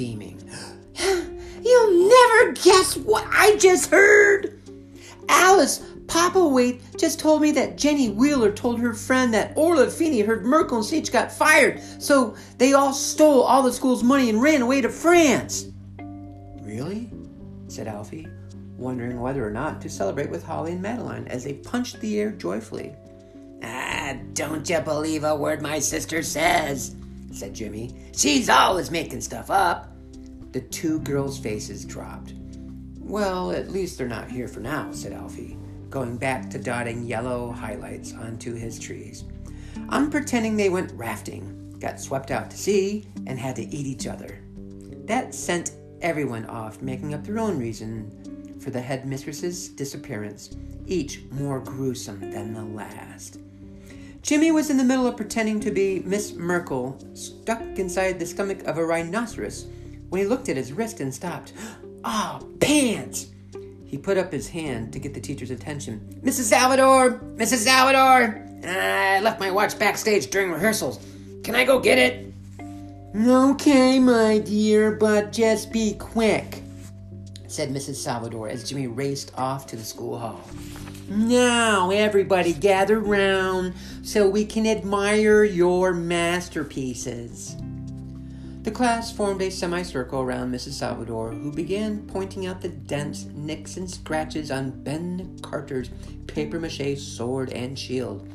beaming. 0.00 0.42
You'll 1.62 2.08
never 2.08 2.52
guess 2.52 2.96
what 2.96 3.26
I 3.30 3.56
just 3.56 3.90
heard! 3.90 4.58
Alice 5.28 5.84
Waite 6.34 6.80
just 6.96 7.20
told 7.20 7.42
me 7.42 7.52
that 7.52 7.76
Jenny 7.76 8.08
Wheeler 8.08 8.50
told 8.50 8.80
her 8.80 8.94
friend 8.94 9.34
that 9.34 9.52
Orla 9.56 9.90
Feeney 9.90 10.22
heard 10.22 10.46
Merkel 10.46 10.78
and 10.78 10.86
Sage 10.86 11.12
got 11.12 11.30
fired, 11.30 11.82
so 11.98 12.34
they 12.56 12.72
all 12.72 12.94
stole 12.94 13.42
all 13.42 13.62
the 13.62 13.72
school's 13.72 14.02
money 14.02 14.30
and 14.30 14.42
ran 14.42 14.62
away 14.62 14.80
to 14.80 14.88
France. 14.88 15.66
Really? 16.62 17.10
said 17.68 17.86
Alfie, 17.86 18.26
wondering 18.78 19.20
whether 19.20 19.46
or 19.46 19.50
not 19.50 19.82
to 19.82 19.90
celebrate 19.90 20.30
with 20.30 20.42
Holly 20.42 20.72
and 20.72 20.82
Madeline 20.82 21.28
as 21.28 21.44
they 21.44 21.52
punched 21.52 22.00
the 22.00 22.18
air 22.20 22.30
joyfully. 22.30 22.94
Ah, 23.62 24.16
don't 24.32 24.68
you 24.68 24.80
believe 24.80 25.24
a 25.24 25.36
word 25.36 25.60
my 25.60 25.78
sister 25.78 26.22
says, 26.22 26.96
said 27.32 27.54
Jimmy. 27.54 27.94
She's 28.16 28.48
always 28.48 28.90
making 28.90 29.20
stuff 29.20 29.50
up. 29.50 29.89
The 30.52 30.60
two 30.60 30.98
girls' 31.00 31.38
faces 31.38 31.84
dropped. 31.84 32.34
Well, 32.98 33.52
at 33.52 33.70
least 33.70 33.98
they're 33.98 34.08
not 34.08 34.30
here 34.30 34.48
for 34.48 34.60
now, 34.60 34.92
said 34.92 35.12
Alfie, 35.12 35.58
going 35.88 36.16
back 36.16 36.50
to 36.50 36.58
dotting 36.58 37.04
yellow 37.04 37.52
highlights 37.52 38.14
onto 38.14 38.54
his 38.54 38.78
trees. 38.78 39.24
I'm 39.88 40.10
pretending 40.10 40.56
they 40.56 40.68
went 40.68 40.92
rafting, 40.92 41.76
got 41.78 42.00
swept 42.00 42.30
out 42.30 42.50
to 42.50 42.56
sea, 42.56 43.06
and 43.26 43.38
had 43.38 43.56
to 43.56 43.62
eat 43.62 43.86
each 43.86 44.06
other. 44.06 44.40
That 45.06 45.34
sent 45.34 45.72
everyone 46.02 46.46
off 46.46 46.82
making 46.82 47.14
up 47.14 47.24
their 47.24 47.38
own 47.38 47.58
reason 47.58 48.58
for 48.60 48.70
the 48.70 48.80
headmistress's 48.80 49.68
disappearance, 49.68 50.56
each 50.86 51.22
more 51.32 51.60
gruesome 51.60 52.30
than 52.30 52.52
the 52.52 52.64
last. 52.64 53.38
Jimmy 54.22 54.52
was 54.52 54.68
in 54.68 54.76
the 54.76 54.84
middle 54.84 55.06
of 55.06 55.16
pretending 55.16 55.60
to 55.60 55.70
be 55.70 56.02
Miss 56.04 56.34
Merkel, 56.34 56.98
stuck 57.14 57.62
inside 57.78 58.18
the 58.18 58.26
stomach 58.26 58.62
of 58.64 58.76
a 58.76 58.84
rhinoceros, 58.84 59.66
when 60.10 60.20
he 60.20 60.26
looked 60.28 60.48
at 60.48 60.56
his 60.56 60.72
wrist 60.72 61.00
and 61.00 61.14
stopped. 61.14 61.52
Ah, 62.04 62.38
oh, 62.40 62.46
pants! 62.60 63.28
He 63.84 63.98
put 63.98 64.18
up 64.18 64.30
his 64.30 64.48
hand 64.48 64.92
to 64.92 64.98
get 64.98 65.14
the 65.14 65.20
teacher's 65.20 65.50
attention. 65.50 66.20
Mrs. 66.22 66.42
Salvador! 66.42 67.18
Mrs. 67.36 67.64
Salvador! 67.64 68.46
I 68.64 69.20
left 69.20 69.40
my 69.40 69.50
watch 69.50 69.78
backstage 69.78 70.28
during 70.30 70.52
rehearsals. 70.52 71.04
Can 71.42 71.54
I 71.54 71.64
go 71.64 71.80
get 71.80 71.98
it? 71.98 72.32
Okay, 73.16 73.98
my 73.98 74.38
dear, 74.38 74.92
but 74.92 75.32
just 75.32 75.72
be 75.72 75.94
quick, 75.94 76.62
said 77.48 77.70
Mrs. 77.70 77.96
Salvador 77.96 78.48
as 78.48 78.68
Jimmy 78.68 78.86
raced 78.86 79.32
off 79.36 79.66
to 79.68 79.76
the 79.76 79.84
school 79.84 80.18
hall. 80.18 80.40
Now, 81.08 81.90
everybody 81.90 82.52
gather 82.52 83.00
round 83.00 83.74
so 84.02 84.28
we 84.28 84.44
can 84.44 84.64
admire 84.64 85.42
your 85.42 85.92
masterpieces. 85.92 87.56
The 88.62 88.70
class 88.70 89.10
formed 89.10 89.40
a 89.40 89.50
semicircle 89.50 90.20
around 90.20 90.52
Mrs. 90.52 90.72
Salvador, 90.72 91.30
who 91.30 91.50
began 91.50 92.06
pointing 92.06 92.46
out 92.46 92.60
the 92.60 92.68
dents, 92.68 93.24
nicks, 93.34 93.78
and 93.78 93.90
scratches 93.90 94.50
on 94.50 94.82
Ben 94.82 95.38
Carter's 95.40 95.88
papier 96.26 96.60
mache 96.60 96.98
sword 96.98 97.50
and 97.54 97.78
shield. 97.78 98.28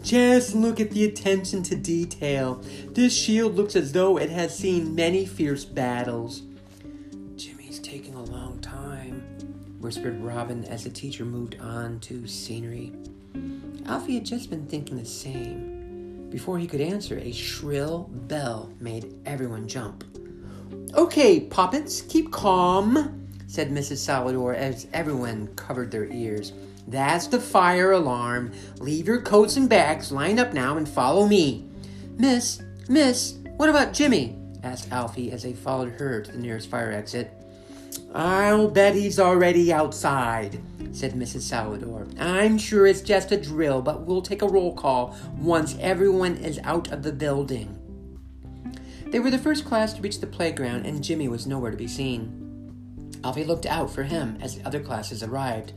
Just 0.00 0.54
look 0.54 0.78
at 0.78 0.92
the 0.92 1.04
attention 1.04 1.64
to 1.64 1.74
detail. 1.74 2.62
This 2.90 3.16
shield 3.16 3.56
looks 3.56 3.74
as 3.74 3.90
though 3.90 4.16
it 4.16 4.30
has 4.30 4.56
seen 4.56 4.94
many 4.94 5.26
fierce 5.26 5.64
battles. 5.64 6.42
Jimmy's 7.34 7.80
taking 7.80 8.14
a 8.14 8.22
long 8.22 8.60
time, 8.60 9.22
whispered 9.80 10.22
Robin 10.22 10.64
as 10.66 10.84
the 10.84 10.90
teacher 10.90 11.24
moved 11.24 11.58
on 11.60 11.98
to 12.00 12.28
scenery. 12.28 12.92
Alfie 13.86 14.14
had 14.14 14.24
just 14.24 14.50
been 14.50 14.66
thinking 14.66 14.98
the 14.98 15.04
same. 15.04 15.73
Before 16.34 16.58
he 16.58 16.66
could 16.66 16.80
answer, 16.80 17.16
a 17.18 17.30
shrill 17.30 18.10
bell 18.10 18.68
made 18.80 19.14
everyone 19.24 19.68
jump. 19.68 20.02
Okay, 20.94 21.38
poppets, 21.38 22.00
keep 22.00 22.32
calm, 22.32 23.28
said 23.46 23.70
Mrs. 23.70 23.98
Salvador 23.98 24.52
as 24.52 24.88
everyone 24.92 25.46
covered 25.54 25.92
their 25.92 26.06
ears. 26.06 26.52
That's 26.88 27.28
the 27.28 27.38
fire 27.38 27.92
alarm. 27.92 28.50
Leave 28.80 29.06
your 29.06 29.22
coats 29.22 29.56
and 29.56 29.68
bags, 29.68 30.10
line 30.10 30.40
up 30.40 30.52
now, 30.52 30.76
and 30.76 30.88
follow 30.88 31.24
me. 31.28 31.68
Miss, 32.18 32.60
miss, 32.88 33.34
what 33.56 33.68
about 33.68 33.92
Jimmy? 33.92 34.36
asked 34.64 34.90
Alfie 34.90 35.30
as 35.30 35.44
they 35.44 35.52
followed 35.52 35.92
her 35.92 36.20
to 36.20 36.32
the 36.32 36.38
nearest 36.38 36.68
fire 36.68 36.90
exit. 36.90 37.30
I'll 38.12 38.66
bet 38.66 38.96
he's 38.96 39.20
already 39.20 39.72
outside, 39.72 40.60
said 40.94 41.14
Mrs. 41.14 41.42
Salvador. 41.42 42.06
I'm 42.18 42.56
sure 42.56 42.86
it's 42.86 43.00
just 43.00 43.32
a 43.32 43.36
drill, 43.36 43.82
but 43.82 44.02
we'll 44.02 44.22
take 44.22 44.42
a 44.42 44.48
roll 44.48 44.72
call 44.74 45.16
once 45.36 45.76
everyone 45.80 46.36
is 46.36 46.60
out 46.62 46.92
of 46.92 47.02
the 47.02 47.12
building. 47.12 47.76
They 49.06 49.18
were 49.18 49.30
the 49.30 49.38
first 49.38 49.64
class 49.64 49.92
to 49.94 50.02
reach 50.02 50.20
the 50.20 50.26
playground, 50.26 50.86
and 50.86 51.02
Jimmy 51.02 51.28
was 51.28 51.46
nowhere 51.46 51.70
to 51.70 51.76
be 51.76 51.88
seen. 51.88 53.10
Alfie 53.24 53.44
looked 53.44 53.66
out 53.66 53.90
for 53.90 54.04
him 54.04 54.38
as 54.40 54.56
the 54.56 54.66
other 54.66 54.80
classes 54.80 55.22
arrived. 55.22 55.72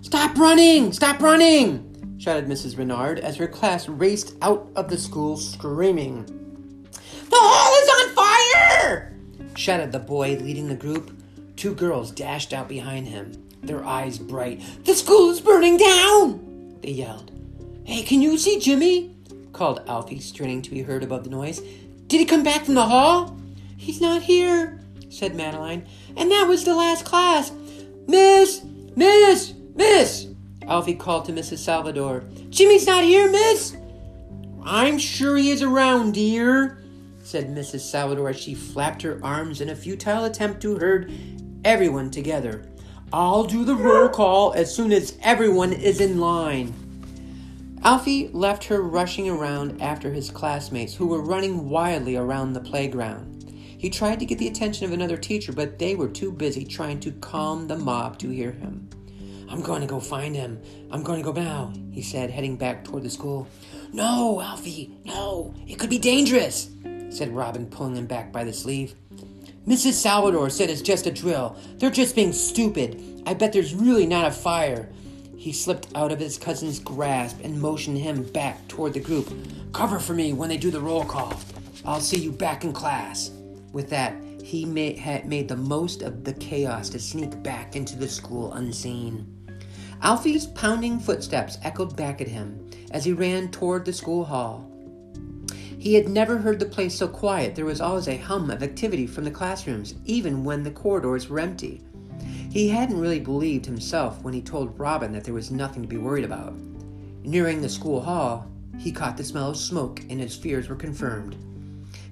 Stop 0.00 0.36
running! 0.36 0.92
Stop 0.92 1.20
running! 1.20 2.16
shouted 2.18 2.46
Mrs. 2.46 2.78
Renard 2.78 3.18
as 3.18 3.36
her 3.36 3.48
class 3.48 3.88
raced 3.88 4.36
out 4.42 4.70
of 4.76 4.88
the 4.88 4.98
school 4.98 5.36
screaming. 5.36 6.24
The 7.30 7.36
hall 7.36 7.82
is 7.82 8.08
on 8.08 8.14
fire! 8.14 9.12
shouted 9.56 9.90
the 9.90 9.98
boy 9.98 10.36
leading 10.40 10.68
the 10.68 10.76
group. 10.76 11.18
Two 11.56 11.74
girls 11.74 12.10
dashed 12.10 12.52
out 12.52 12.68
behind 12.68 13.08
him 13.08 13.32
their 13.62 13.84
eyes 13.84 14.18
bright. 14.18 14.60
The 14.84 14.94
school 14.94 15.30
is 15.30 15.40
burning 15.40 15.76
down! 15.76 16.78
They 16.82 16.90
yelled. 16.90 17.30
Hey, 17.84 18.02
can 18.02 18.20
you 18.22 18.38
see 18.38 18.58
Jimmy? 18.58 19.16
called 19.52 19.82
Alfie, 19.86 20.18
straining 20.18 20.62
to 20.62 20.70
be 20.70 20.82
heard 20.82 21.02
above 21.02 21.24
the 21.24 21.30
noise. 21.30 21.60
Did 22.06 22.18
he 22.18 22.24
come 22.24 22.42
back 22.42 22.64
from 22.64 22.74
the 22.74 22.86
hall? 22.86 23.36
He's 23.76 24.00
not 24.00 24.22
here, 24.22 24.80
said 25.10 25.34
Madeline. 25.34 25.86
And 26.16 26.30
that 26.30 26.48
was 26.48 26.64
the 26.64 26.74
last 26.74 27.04
class. 27.04 27.52
Miss! 28.08 28.64
Miss! 28.96 29.54
Miss! 29.74 30.28
Alfie 30.66 30.94
called 30.94 31.24
to 31.26 31.32
Mrs. 31.32 31.58
Salvador. 31.58 32.24
Jimmy's 32.50 32.86
not 32.86 33.04
here, 33.04 33.30
miss! 33.30 33.76
I'm 34.64 34.98
sure 34.98 35.36
he 35.36 35.50
is 35.50 35.62
around, 35.62 36.14
dear, 36.14 36.78
said 37.22 37.48
Mrs. 37.48 37.80
Salvador 37.80 38.30
as 38.30 38.38
she 38.38 38.54
flapped 38.54 39.02
her 39.02 39.18
arms 39.22 39.60
in 39.60 39.70
a 39.70 39.76
futile 39.76 40.24
attempt 40.24 40.62
to 40.62 40.76
herd 40.76 41.12
everyone 41.64 42.10
together. 42.10 42.64
I'll 43.14 43.44
do 43.44 43.62
the 43.64 43.76
roll 43.76 44.08
call 44.08 44.54
as 44.54 44.74
soon 44.74 44.90
as 44.90 45.18
everyone 45.22 45.74
is 45.74 46.00
in 46.00 46.18
line. 46.18 46.72
Alfie 47.84 48.28
left 48.32 48.64
her 48.64 48.80
rushing 48.80 49.28
around 49.28 49.82
after 49.82 50.10
his 50.10 50.30
classmates, 50.30 50.94
who 50.94 51.08
were 51.08 51.20
running 51.20 51.68
wildly 51.68 52.16
around 52.16 52.54
the 52.54 52.60
playground. 52.60 53.52
He 53.76 53.90
tried 53.90 54.18
to 54.20 54.24
get 54.24 54.38
the 54.38 54.48
attention 54.48 54.86
of 54.86 54.92
another 54.92 55.18
teacher, 55.18 55.52
but 55.52 55.78
they 55.78 55.94
were 55.94 56.08
too 56.08 56.32
busy 56.32 56.64
trying 56.64 57.00
to 57.00 57.12
calm 57.12 57.68
the 57.68 57.76
mob 57.76 58.18
to 58.20 58.30
hear 58.30 58.52
him. 58.52 58.88
I'm 59.50 59.60
going 59.60 59.82
to 59.82 59.86
go 59.86 60.00
find 60.00 60.34
him. 60.34 60.62
I'm 60.90 61.02
going 61.02 61.22
to 61.22 61.32
go 61.32 61.38
now, 61.38 61.72
he 61.90 62.00
said, 62.00 62.30
heading 62.30 62.56
back 62.56 62.82
toward 62.82 63.02
the 63.02 63.10
school. 63.10 63.46
No, 63.92 64.40
Alfie, 64.40 64.90
no. 65.04 65.52
It 65.66 65.78
could 65.78 65.90
be 65.90 65.98
dangerous, 65.98 66.70
said 67.10 67.34
Robin, 67.34 67.66
pulling 67.66 67.96
him 67.96 68.06
back 68.06 68.32
by 68.32 68.44
the 68.44 68.54
sleeve. 68.54 68.94
Mrs. 69.66 69.92
Salvador 69.92 70.50
said 70.50 70.70
it's 70.70 70.82
just 70.82 71.06
a 71.06 71.12
drill. 71.12 71.56
They're 71.76 71.90
just 71.90 72.16
being 72.16 72.32
stupid. 72.32 73.22
I 73.26 73.34
bet 73.34 73.52
there's 73.52 73.76
really 73.76 74.06
not 74.06 74.26
a 74.26 74.32
fire. 74.32 74.88
He 75.36 75.52
slipped 75.52 75.86
out 75.94 76.10
of 76.10 76.18
his 76.18 76.36
cousin's 76.36 76.80
grasp 76.80 77.38
and 77.44 77.60
motioned 77.60 77.98
him 77.98 78.24
back 78.24 78.66
toward 78.66 78.94
the 78.94 79.00
group. 79.00 79.32
Cover 79.72 80.00
for 80.00 80.14
me 80.14 80.32
when 80.32 80.48
they 80.48 80.56
do 80.56 80.72
the 80.72 80.80
roll 80.80 81.04
call. 81.04 81.40
I'll 81.84 82.00
see 82.00 82.18
you 82.18 82.32
back 82.32 82.64
in 82.64 82.72
class. 82.72 83.30
With 83.72 83.88
that, 83.90 84.16
he 84.42 84.64
made, 84.64 84.98
had 84.98 85.26
made 85.26 85.48
the 85.48 85.56
most 85.56 86.02
of 86.02 86.24
the 86.24 86.34
chaos 86.34 86.88
to 86.90 86.98
sneak 86.98 87.40
back 87.44 87.76
into 87.76 87.96
the 87.96 88.08
school 88.08 88.52
unseen. 88.54 89.26
Alfie's 90.02 90.46
pounding 90.46 90.98
footsteps 90.98 91.58
echoed 91.62 91.96
back 91.96 92.20
at 92.20 92.26
him 92.26 92.68
as 92.90 93.04
he 93.04 93.12
ran 93.12 93.48
toward 93.52 93.84
the 93.84 93.92
school 93.92 94.24
hall. 94.24 94.71
He 95.82 95.94
had 95.94 96.08
never 96.08 96.38
heard 96.38 96.60
the 96.60 96.64
place 96.64 96.94
so 96.94 97.08
quiet. 97.08 97.56
There 97.56 97.64
was 97.64 97.80
always 97.80 98.06
a 98.06 98.16
hum 98.16 98.50
of 98.50 98.62
activity 98.62 99.04
from 99.04 99.24
the 99.24 99.32
classrooms, 99.32 99.96
even 100.04 100.44
when 100.44 100.62
the 100.62 100.70
corridors 100.70 101.28
were 101.28 101.40
empty. 101.40 101.82
He 102.52 102.68
hadn't 102.68 103.00
really 103.00 103.18
believed 103.18 103.66
himself 103.66 104.22
when 104.22 104.32
he 104.32 104.40
told 104.40 104.78
Robin 104.78 105.10
that 105.10 105.24
there 105.24 105.34
was 105.34 105.50
nothing 105.50 105.82
to 105.82 105.88
be 105.88 105.96
worried 105.96 106.24
about. 106.24 106.54
Nearing 107.24 107.60
the 107.60 107.68
school 107.68 108.00
hall, 108.00 108.48
he 108.78 108.92
caught 108.92 109.16
the 109.16 109.24
smell 109.24 109.50
of 109.50 109.56
smoke 109.56 109.98
and 110.08 110.20
his 110.20 110.36
fears 110.36 110.68
were 110.68 110.76
confirmed. 110.76 111.34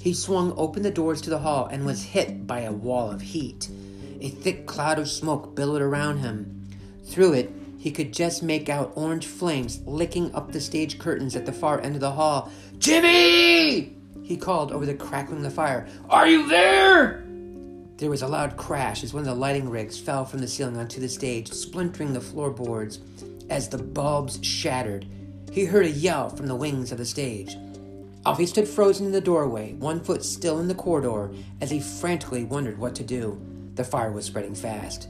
He 0.03 0.15
swung 0.15 0.53
open 0.57 0.83
the 0.83 0.91
doors 0.91 1.21
to 1.21 1.31
the 1.31 1.39
hall 1.39 1.69
and 1.71 1.87
was 1.87 2.03
hit 2.03 2.49
by 2.49 2.63
a 2.63 2.73
wall 2.73 3.09
of 3.09 3.21
heat. 3.21 3.69
A 4.21 4.31
thick 4.31 4.67
cloud 4.67 4.99
of 4.99 5.09
smoke 5.09 5.55
billowed 5.55 5.81
around 5.81 6.19
him. 6.19 6.67
Through 7.05 7.35
it, 7.35 7.53
he 7.81 7.91
could 7.91 8.13
just 8.13 8.43
make 8.43 8.69
out 8.69 8.93
orange 8.95 9.27
flames 9.27 9.81
licking 9.87 10.35
up 10.35 10.53
the 10.53 10.61
stage 10.61 10.99
curtains 10.99 11.35
at 11.35 11.47
the 11.47 11.53
far 11.53 11.81
end 11.81 11.95
of 11.95 12.03
the 12.03 12.11
hall. 12.11 12.53
Jimmy! 12.77 13.97
He 14.23 14.37
called 14.37 14.71
over 14.71 14.85
the 14.85 14.93
crackling 14.93 15.39
of 15.39 15.45
the 15.45 15.51
fire. 15.51 15.89
Are 16.11 16.29
you 16.29 16.47
there? 16.47 17.25
There 17.97 18.11
was 18.11 18.21
a 18.21 18.29
loud 18.29 18.59
crash 18.59 19.03
as 19.03 19.15
one 19.15 19.23
of 19.23 19.27
the 19.27 19.35
lighting 19.35 19.71
rigs 19.71 19.99
fell 19.99 20.27
from 20.27 20.41
the 20.41 20.47
ceiling 20.47 20.77
onto 20.77 21.01
the 21.01 21.09
stage, 21.09 21.51
splintering 21.53 22.13
the 22.13 22.21
floorboards 22.21 23.01
as 23.49 23.71
the 23.71 23.79
bulbs 23.79 24.45
shattered. 24.45 25.07
He 25.51 25.65
heard 25.65 25.87
a 25.87 25.91
yell 25.91 26.29
from 26.29 26.49
the 26.49 26.57
wings 26.57 26.93
of 26.93 26.99
the 26.99 27.07
stage. 27.07 27.57
Alfie 28.27 28.45
stood 28.45 28.69
frozen 28.69 29.07
in 29.07 29.13
the 29.13 29.23
doorway, 29.23 29.73
one 29.73 30.01
foot 30.01 30.23
still 30.23 30.59
in 30.61 30.69
the 30.69 30.75
corridor, 30.75 31.31
as 31.63 31.71
he 31.71 31.81
frantically 31.81 32.45
wondered 32.45 32.77
what 32.77 32.95
to 32.97 33.03
do. 33.03 33.41
The 33.77 33.85
fire 33.85 34.13
was 34.13 34.27
spreading 34.27 34.55
fast. 34.55 35.09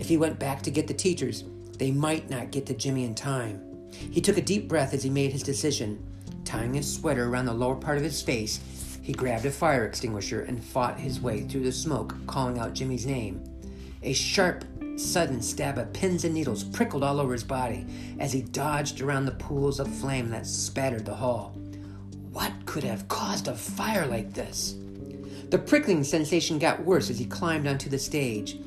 If 0.00 0.08
he 0.08 0.16
went 0.16 0.40
back 0.40 0.62
to 0.62 0.70
get 0.72 0.88
the 0.88 0.94
teachers, 0.94 1.44
they 1.78 1.90
might 1.90 2.28
not 2.28 2.50
get 2.50 2.66
to 2.66 2.74
Jimmy 2.74 3.04
in 3.04 3.14
time. 3.14 3.62
He 4.10 4.20
took 4.20 4.36
a 4.36 4.42
deep 4.42 4.68
breath 4.68 4.92
as 4.92 5.02
he 5.02 5.10
made 5.10 5.32
his 5.32 5.42
decision. 5.42 6.04
Tying 6.44 6.74
his 6.74 6.92
sweater 6.92 7.28
around 7.28 7.46
the 7.46 7.54
lower 7.54 7.76
part 7.76 7.98
of 7.98 8.04
his 8.04 8.20
face, 8.20 8.60
he 9.02 9.12
grabbed 9.12 9.46
a 9.46 9.50
fire 9.50 9.84
extinguisher 9.84 10.42
and 10.42 10.62
fought 10.62 10.98
his 10.98 11.20
way 11.20 11.42
through 11.42 11.64
the 11.64 11.72
smoke, 11.72 12.14
calling 12.26 12.58
out 12.58 12.74
Jimmy's 12.74 13.06
name. 13.06 13.42
A 14.02 14.12
sharp, 14.12 14.64
sudden 14.96 15.40
stab 15.40 15.78
of 15.78 15.92
pins 15.92 16.24
and 16.24 16.34
needles 16.34 16.64
prickled 16.64 17.04
all 17.04 17.20
over 17.20 17.32
his 17.32 17.44
body 17.44 17.86
as 18.18 18.32
he 18.32 18.42
dodged 18.42 19.00
around 19.00 19.24
the 19.24 19.32
pools 19.32 19.80
of 19.80 19.92
flame 19.96 20.30
that 20.30 20.46
spattered 20.46 21.04
the 21.04 21.14
hall. 21.14 21.54
What 22.32 22.52
could 22.66 22.84
have 22.84 23.08
caused 23.08 23.48
a 23.48 23.54
fire 23.54 24.06
like 24.06 24.34
this? 24.34 24.76
The 25.50 25.58
prickling 25.58 26.04
sensation 26.04 26.58
got 26.58 26.84
worse 26.84 27.08
as 27.08 27.18
he 27.18 27.24
climbed 27.24 27.66
onto 27.66 27.88
the 27.88 27.98
stage. 27.98 28.58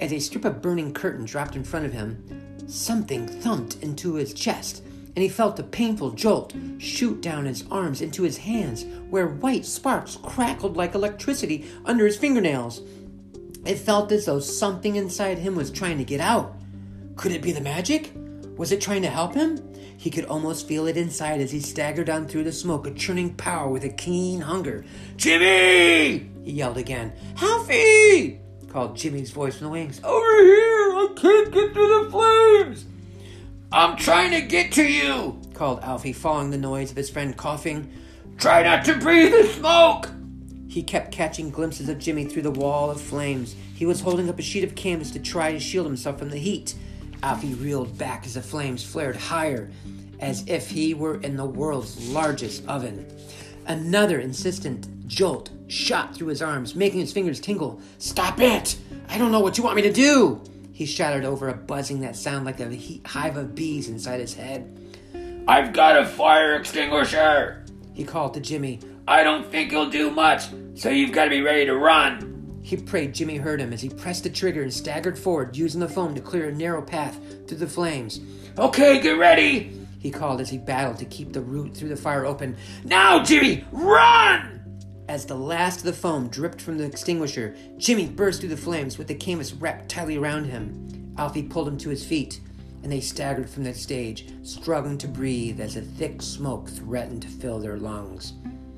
As 0.00 0.12
a 0.12 0.18
strip 0.18 0.44
of 0.44 0.62
burning 0.62 0.94
curtain 0.94 1.26
dropped 1.26 1.54
in 1.54 1.64
front 1.64 1.84
of 1.84 1.92
him, 1.92 2.41
something 2.66 3.26
thumped 3.26 3.76
into 3.82 4.14
his 4.14 4.34
chest, 4.34 4.82
and 5.14 5.22
he 5.22 5.28
felt 5.28 5.58
a 5.58 5.62
painful 5.62 6.12
jolt 6.12 6.54
shoot 6.78 7.20
down 7.20 7.44
his 7.44 7.64
arms 7.70 8.00
into 8.00 8.22
his 8.22 8.38
hands, 8.38 8.84
where 9.10 9.28
white 9.28 9.66
sparks 9.66 10.16
crackled 10.22 10.76
like 10.76 10.94
electricity 10.94 11.66
under 11.84 12.06
his 12.06 12.16
fingernails. 12.16 12.80
It 13.64 13.78
felt 13.78 14.10
as 14.10 14.26
though 14.26 14.40
something 14.40 14.96
inside 14.96 15.38
him 15.38 15.54
was 15.54 15.70
trying 15.70 15.98
to 15.98 16.04
get 16.04 16.20
out. 16.20 16.56
Could 17.16 17.32
it 17.32 17.42
be 17.42 17.52
the 17.52 17.60
magic? 17.60 18.12
Was 18.56 18.72
it 18.72 18.80
trying 18.80 19.02
to 19.02 19.10
help 19.10 19.34
him? 19.34 19.60
He 19.96 20.10
could 20.10 20.24
almost 20.24 20.66
feel 20.66 20.88
it 20.88 20.96
inside 20.96 21.40
as 21.40 21.52
he 21.52 21.60
staggered 21.60 22.10
on 22.10 22.26
through 22.26 22.44
the 22.44 22.52
smoke, 22.52 22.86
a 22.86 22.90
churning 22.92 23.34
power 23.34 23.68
with 23.68 23.84
a 23.84 23.88
keen 23.88 24.40
hunger. 24.40 24.84
Jimmy! 25.16 26.28
He 26.42 26.52
yelled 26.52 26.76
again. 26.76 27.12
Alfie! 27.40 28.41
Called 28.72 28.96
Jimmy's 28.96 29.30
voice 29.30 29.58
from 29.58 29.66
the 29.66 29.70
wings. 29.70 30.00
Over 30.02 30.42
here! 30.42 30.92
I 30.92 31.08
can't 31.14 31.52
get 31.52 31.72
through 31.72 32.04
the 32.04 32.10
flames! 32.10 32.86
I'm 33.70 33.96
trying 33.96 34.30
to 34.30 34.40
get 34.40 34.72
to 34.72 34.84
you! 34.84 35.38
called 35.54 35.80
Alfie, 35.80 36.12
following 36.12 36.50
the 36.50 36.58
noise 36.58 36.90
of 36.90 36.96
his 36.96 37.10
friend 37.10 37.36
coughing. 37.36 37.92
Try 38.38 38.62
not 38.62 38.84
to 38.86 38.94
breathe 38.94 39.32
the 39.32 39.46
smoke! 39.48 40.10
He 40.68 40.82
kept 40.82 41.12
catching 41.12 41.50
glimpses 41.50 41.90
of 41.90 41.98
Jimmy 41.98 42.24
through 42.24 42.42
the 42.42 42.50
wall 42.50 42.90
of 42.90 42.98
flames. 42.98 43.54
He 43.74 43.84
was 43.84 44.00
holding 44.00 44.30
up 44.30 44.38
a 44.38 44.42
sheet 44.42 44.64
of 44.64 44.74
canvas 44.74 45.10
to 45.10 45.18
try 45.18 45.52
to 45.52 45.60
shield 45.60 45.86
himself 45.86 46.18
from 46.18 46.30
the 46.30 46.38
heat. 46.38 46.74
Alfie 47.22 47.54
reeled 47.54 47.98
back 47.98 48.24
as 48.24 48.34
the 48.34 48.42
flames 48.42 48.82
flared 48.82 49.16
higher, 49.16 49.70
as 50.18 50.44
if 50.48 50.70
he 50.70 50.94
were 50.94 51.20
in 51.20 51.36
the 51.36 51.44
world's 51.44 52.08
largest 52.08 52.66
oven. 52.68 53.06
Another 53.66 54.18
insistent 54.18 54.88
jolt 55.12 55.50
shot 55.68 56.14
through 56.14 56.28
his 56.28 56.40
arms, 56.40 56.74
making 56.74 57.00
his 57.00 57.12
fingers 57.12 57.38
tingle. 57.38 57.78
Stop 57.98 58.40
it! 58.40 58.78
I 59.08 59.18
don't 59.18 59.30
know 59.30 59.40
what 59.40 59.58
you 59.58 59.64
want 59.64 59.76
me 59.76 59.82
to 59.82 59.92
do! 59.92 60.40
He 60.72 60.86
shouted 60.86 61.24
over 61.24 61.48
a 61.48 61.54
buzzing 61.54 62.00
that 62.00 62.16
sounded 62.16 62.46
like 62.46 62.60
a 62.60 63.00
hive 63.06 63.36
of 63.36 63.54
bees 63.54 63.88
inside 63.88 64.20
his 64.20 64.34
head. 64.34 64.74
I've 65.46 65.74
got 65.74 65.98
a 65.98 66.06
fire 66.06 66.56
extinguisher! 66.56 67.62
He 67.92 68.04
called 68.04 68.32
to 68.34 68.40
Jimmy. 68.40 68.80
I 69.06 69.22
don't 69.22 69.50
think 69.50 69.70
he'll 69.70 69.90
do 69.90 70.10
much, 70.10 70.44
so 70.74 70.88
you've 70.88 71.12
got 71.12 71.24
to 71.24 71.30
be 71.30 71.42
ready 71.42 71.66
to 71.66 71.76
run. 71.76 72.60
He 72.62 72.76
prayed 72.78 73.12
Jimmy 73.12 73.36
heard 73.36 73.60
him 73.60 73.72
as 73.72 73.82
he 73.82 73.90
pressed 73.90 74.22
the 74.22 74.30
trigger 74.30 74.62
and 74.62 74.72
staggered 74.72 75.18
forward, 75.18 75.56
using 75.56 75.80
the 75.80 75.88
foam 75.88 76.14
to 76.14 76.22
clear 76.22 76.48
a 76.48 76.52
narrow 76.52 76.80
path 76.80 77.18
through 77.46 77.58
the 77.58 77.66
flames. 77.66 78.20
Okay, 78.56 78.98
get 79.00 79.18
ready! 79.18 79.78
He 79.98 80.10
called 80.10 80.40
as 80.40 80.48
he 80.48 80.58
battled 80.58 80.98
to 80.98 81.04
keep 81.04 81.34
the 81.34 81.42
route 81.42 81.76
through 81.76 81.90
the 81.90 81.96
fire 81.96 82.24
open. 82.24 82.56
Now, 82.84 83.22
Jimmy, 83.22 83.64
run! 83.72 84.61
As 85.08 85.26
the 85.26 85.34
last 85.34 85.78
of 85.78 85.84
the 85.84 85.92
foam 85.92 86.28
dripped 86.28 86.60
from 86.60 86.78
the 86.78 86.84
extinguisher, 86.84 87.54
Jimmy 87.76 88.06
burst 88.06 88.40
through 88.40 88.50
the 88.50 88.56
flames 88.56 88.98
with 88.98 89.08
the 89.08 89.14
canvas 89.14 89.52
wrapped 89.52 89.88
tightly 89.88 90.16
around 90.16 90.46
him. 90.46 91.14
Alfie 91.18 91.42
pulled 91.42 91.68
him 91.68 91.78
to 91.78 91.90
his 91.90 92.04
feet, 92.04 92.40
and 92.82 92.90
they 92.90 93.00
staggered 93.00 93.50
from 93.50 93.64
the 93.64 93.74
stage, 93.74 94.28
struggling 94.42 94.98
to 94.98 95.08
breathe 95.08 95.60
as 95.60 95.76
a 95.76 95.82
thick 95.82 96.22
smoke 96.22 96.68
threatened 96.68 97.22
to 97.22 97.28
fill 97.28 97.58
their 97.58 97.76
lungs. 97.76 98.34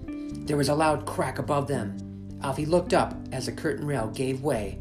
There 0.07 0.57
was 0.57 0.69
a 0.69 0.75
loud 0.75 1.07
crack 1.07 1.39
above 1.39 1.69
them, 1.69 1.97
Alfie 2.45 2.67
looked 2.67 2.93
up 2.93 3.17
as 3.33 3.47
the 3.47 3.53
curtain 3.53 3.87
rail 3.87 4.09
gave 4.09 4.43
way 4.43 4.79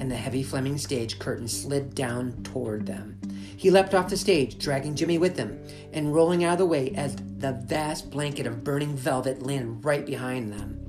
and 0.00 0.10
the 0.10 0.16
heavy 0.16 0.42
flaming 0.42 0.76
stage 0.76 1.20
curtain 1.20 1.46
slid 1.46 1.94
down 1.94 2.32
toward 2.42 2.86
them. 2.86 3.16
He 3.56 3.70
leapt 3.70 3.94
off 3.94 4.10
the 4.10 4.16
stage, 4.16 4.58
dragging 4.58 4.96
Jimmy 4.96 5.18
with 5.18 5.36
him, 5.36 5.64
and 5.92 6.12
rolling 6.12 6.42
out 6.42 6.54
of 6.54 6.58
the 6.58 6.66
way 6.66 6.92
as 6.96 7.14
the 7.14 7.52
vast 7.52 8.10
blanket 8.10 8.48
of 8.48 8.64
burning 8.64 8.96
velvet 8.96 9.42
landed 9.42 9.84
right 9.84 10.04
behind 10.04 10.52
them. 10.52 10.83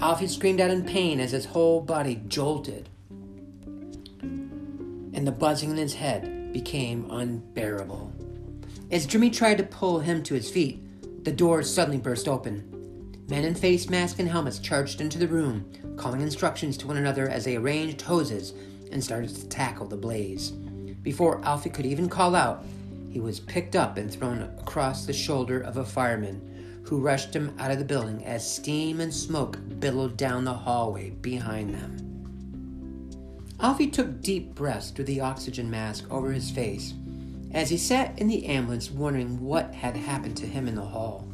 Alfie 0.00 0.28
screamed 0.28 0.60
out 0.62 0.70
in 0.70 0.82
pain 0.82 1.20
as 1.20 1.32
his 1.32 1.44
whole 1.44 1.82
body 1.82 2.22
jolted, 2.26 2.88
and 4.22 5.26
the 5.26 5.32
buzzing 5.32 5.70
in 5.70 5.76
his 5.76 5.92
head 5.92 6.54
became 6.54 7.06
unbearable. 7.10 8.10
As 8.90 9.04
Jimmy 9.04 9.28
tried 9.28 9.58
to 9.58 9.64
pull 9.64 10.00
him 10.00 10.22
to 10.22 10.34
his 10.34 10.50
feet, 10.50 10.82
the 11.24 11.32
door 11.32 11.62
suddenly 11.62 11.98
burst 11.98 12.28
open. 12.28 12.66
Men 13.28 13.44
in 13.44 13.54
face 13.54 13.90
masks 13.90 14.18
and 14.18 14.28
helmets 14.28 14.58
charged 14.58 15.02
into 15.02 15.18
the 15.18 15.28
room, 15.28 15.70
calling 15.96 16.22
instructions 16.22 16.78
to 16.78 16.86
one 16.86 16.96
another 16.96 17.28
as 17.28 17.44
they 17.44 17.56
arranged 17.56 18.00
hoses 18.00 18.54
and 18.90 19.04
started 19.04 19.34
to 19.34 19.48
tackle 19.48 19.86
the 19.86 19.98
blaze. 19.98 20.50
Before 21.02 21.44
Alfie 21.44 21.70
could 21.70 21.86
even 21.86 22.08
call 22.08 22.34
out, 22.34 22.64
he 23.10 23.20
was 23.20 23.38
picked 23.38 23.76
up 23.76 23.98
and 23.98 24.10
thrown 24.10 24.42
across 24.58 25.04
the 25.04 25.12
shoulder 25.12 25.60
of 25.60 25.76
a 25.76 25.84
fireman 25.84 26.49
who 26.82 27.00
rushed 27.00 27.34
him 27.34 27.54
out 27.58 27.70
of 27.70 27.78
the 27.78 27.84
building 27.84 28.24
as 28.24 28.48
steam 28.48 29.00
and 29.00 29.12
smoke 29.12 29.58
billowed 29.78 30.16
down 30.16 30.44
the 30.44 30.52
hallway 30.52 31.10
behind 31.10 31.74
them. 31.74 32.06
Alfie 33.60 33.88
took 33.88 34.22
deep 34.22 34.54
breaths 34.54 34.90
through 34.90 35.04
the 35.04 35.20
oxygen 35.20 35.70
mask 35.70 36.10
over 36.10 36.32
his 36.32 36.50
face 36.50 36.94
as 37.52 37.68
he 37.68 37.76
sat 37.76 38.18
in 38.18 38.28
the 38.28 38.46
ambulance 38.46 38.90
wondering 38.90 39.40
what 39.40 39.74
had 39.74 39.96
happened 39.96 40.36
to 40.36 40.46
him 40.46 40.68
in 40.68 40.74
the 40.74 40.80
hall. 40.80 41.26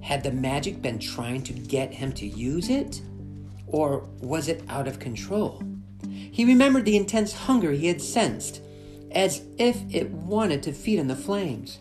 Had 0.00 0.22
the 0.22 0.32
magic 0.32 0.82
been 0.82 0.98
trying 0.98 1.42
to 1.44 1.52
get 1.52 1.94
him 1.94 2.12
to 2.12 2.26
use 2.26 2.68
it? 2.68 3.00
Or 3.66 4.06
was 4.20 4.48
it 4.48 4.62
out 4.68 4.86
of 4.86 4.98
control? 4.98 5.62
He 6.10 6.44
remembered 6.44 6.84
the 6.84 6.96
intense 6.96 7.32
hunger 7.32 7.72
he 7.72 7.86
had 7.86 8.02
sensed, 8.02 8.60
as 9.12 9.42
if 9.56 9.82
it 9.90 10.10
wanted 10.10 10.62
to 10.64 10.72
feed 10.72 10.98
on 10.98 11.06
the 11.06 11.16
flames. 11.16 11.78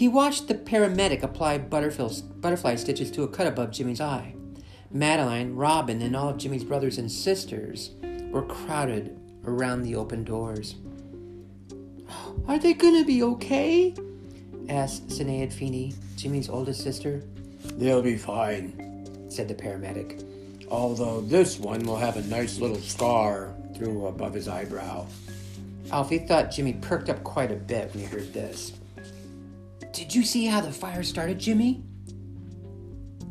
He 0.00 0.08
watched 0.08 0.48
the 0.48 0.54
paramedic 0.54 1.22
apply 1.22 1.58
butterfly 1.58 2.76
stitches 2.76 3.10
to 3.10 3.22
a 3.22 3.28
cut 3.28 3.46
above 3.46 3.70
Jimmy's 3.70 4.00
eye. 4.00 4.34
Madeline, 4.90 5.54
Robin, 5.54 6.00
and 6.00 6.16
all 6.16 6.30
of 6.30 6.38
Jimmy's 6.38 6.64
brothers 6.64 6.96
and 6.96 7.12
sisters 7.12 7.90
were 8.30 8.46
crowded 8.46 9.20
around 9.44 9.82
the 9.82 9.96
open 9.96 10.24
doors. 10.24 10.76
Are 12.48 12.58
they 12.58 12.72
gonna 12.72 13.04
be 13.04 13.22
okay? 13.22 13.94
asked 14.70 15.08
Sinead 15.08 15.52
Feeney, 15.52 15.92
Jimmy's 16.16 16.48
oldest 16.48 16.80
sister. 16.80 17.22
They'll 17.74 18.00
be 18.00 18.16
fine, 18.16 19.28
said 19.28 19.48
the 19.48 19.54
paramedic. 19.54 20.24
Although 20.70 21.20
this 21.20 21.58
one 21.58 21.82
will 21.82 21.98
have 21.98 22.16
a 22.16 22.22
nice 22.22 22.58
little 22.58 22.80
scar 22.80 23.54
through 23.76 24.06
above 24.06 24.32
his 24.32 24.48
eyebrow. 24.48 25.04
Alfie 25.92 26.20
thought 26.20 26.50
Jimmy 26.50 26.72
perked 26.72 27.10
up 27.10 27.22
quite 27.22 27.52
a 27.52 27.56
bit 27.56 27.92
when 27.92 28.02
he 28.02 28.08
heard 28.08 28.32
this. 28.32 28.79
Did 29.92 30.14
you 30.14 30.22
see 30.22 30.46
how 30.46 30.60
the 30.60 30.72
fire 30.72 31.02
started, 31.02 31.38
Jimmy? 31.38 31.82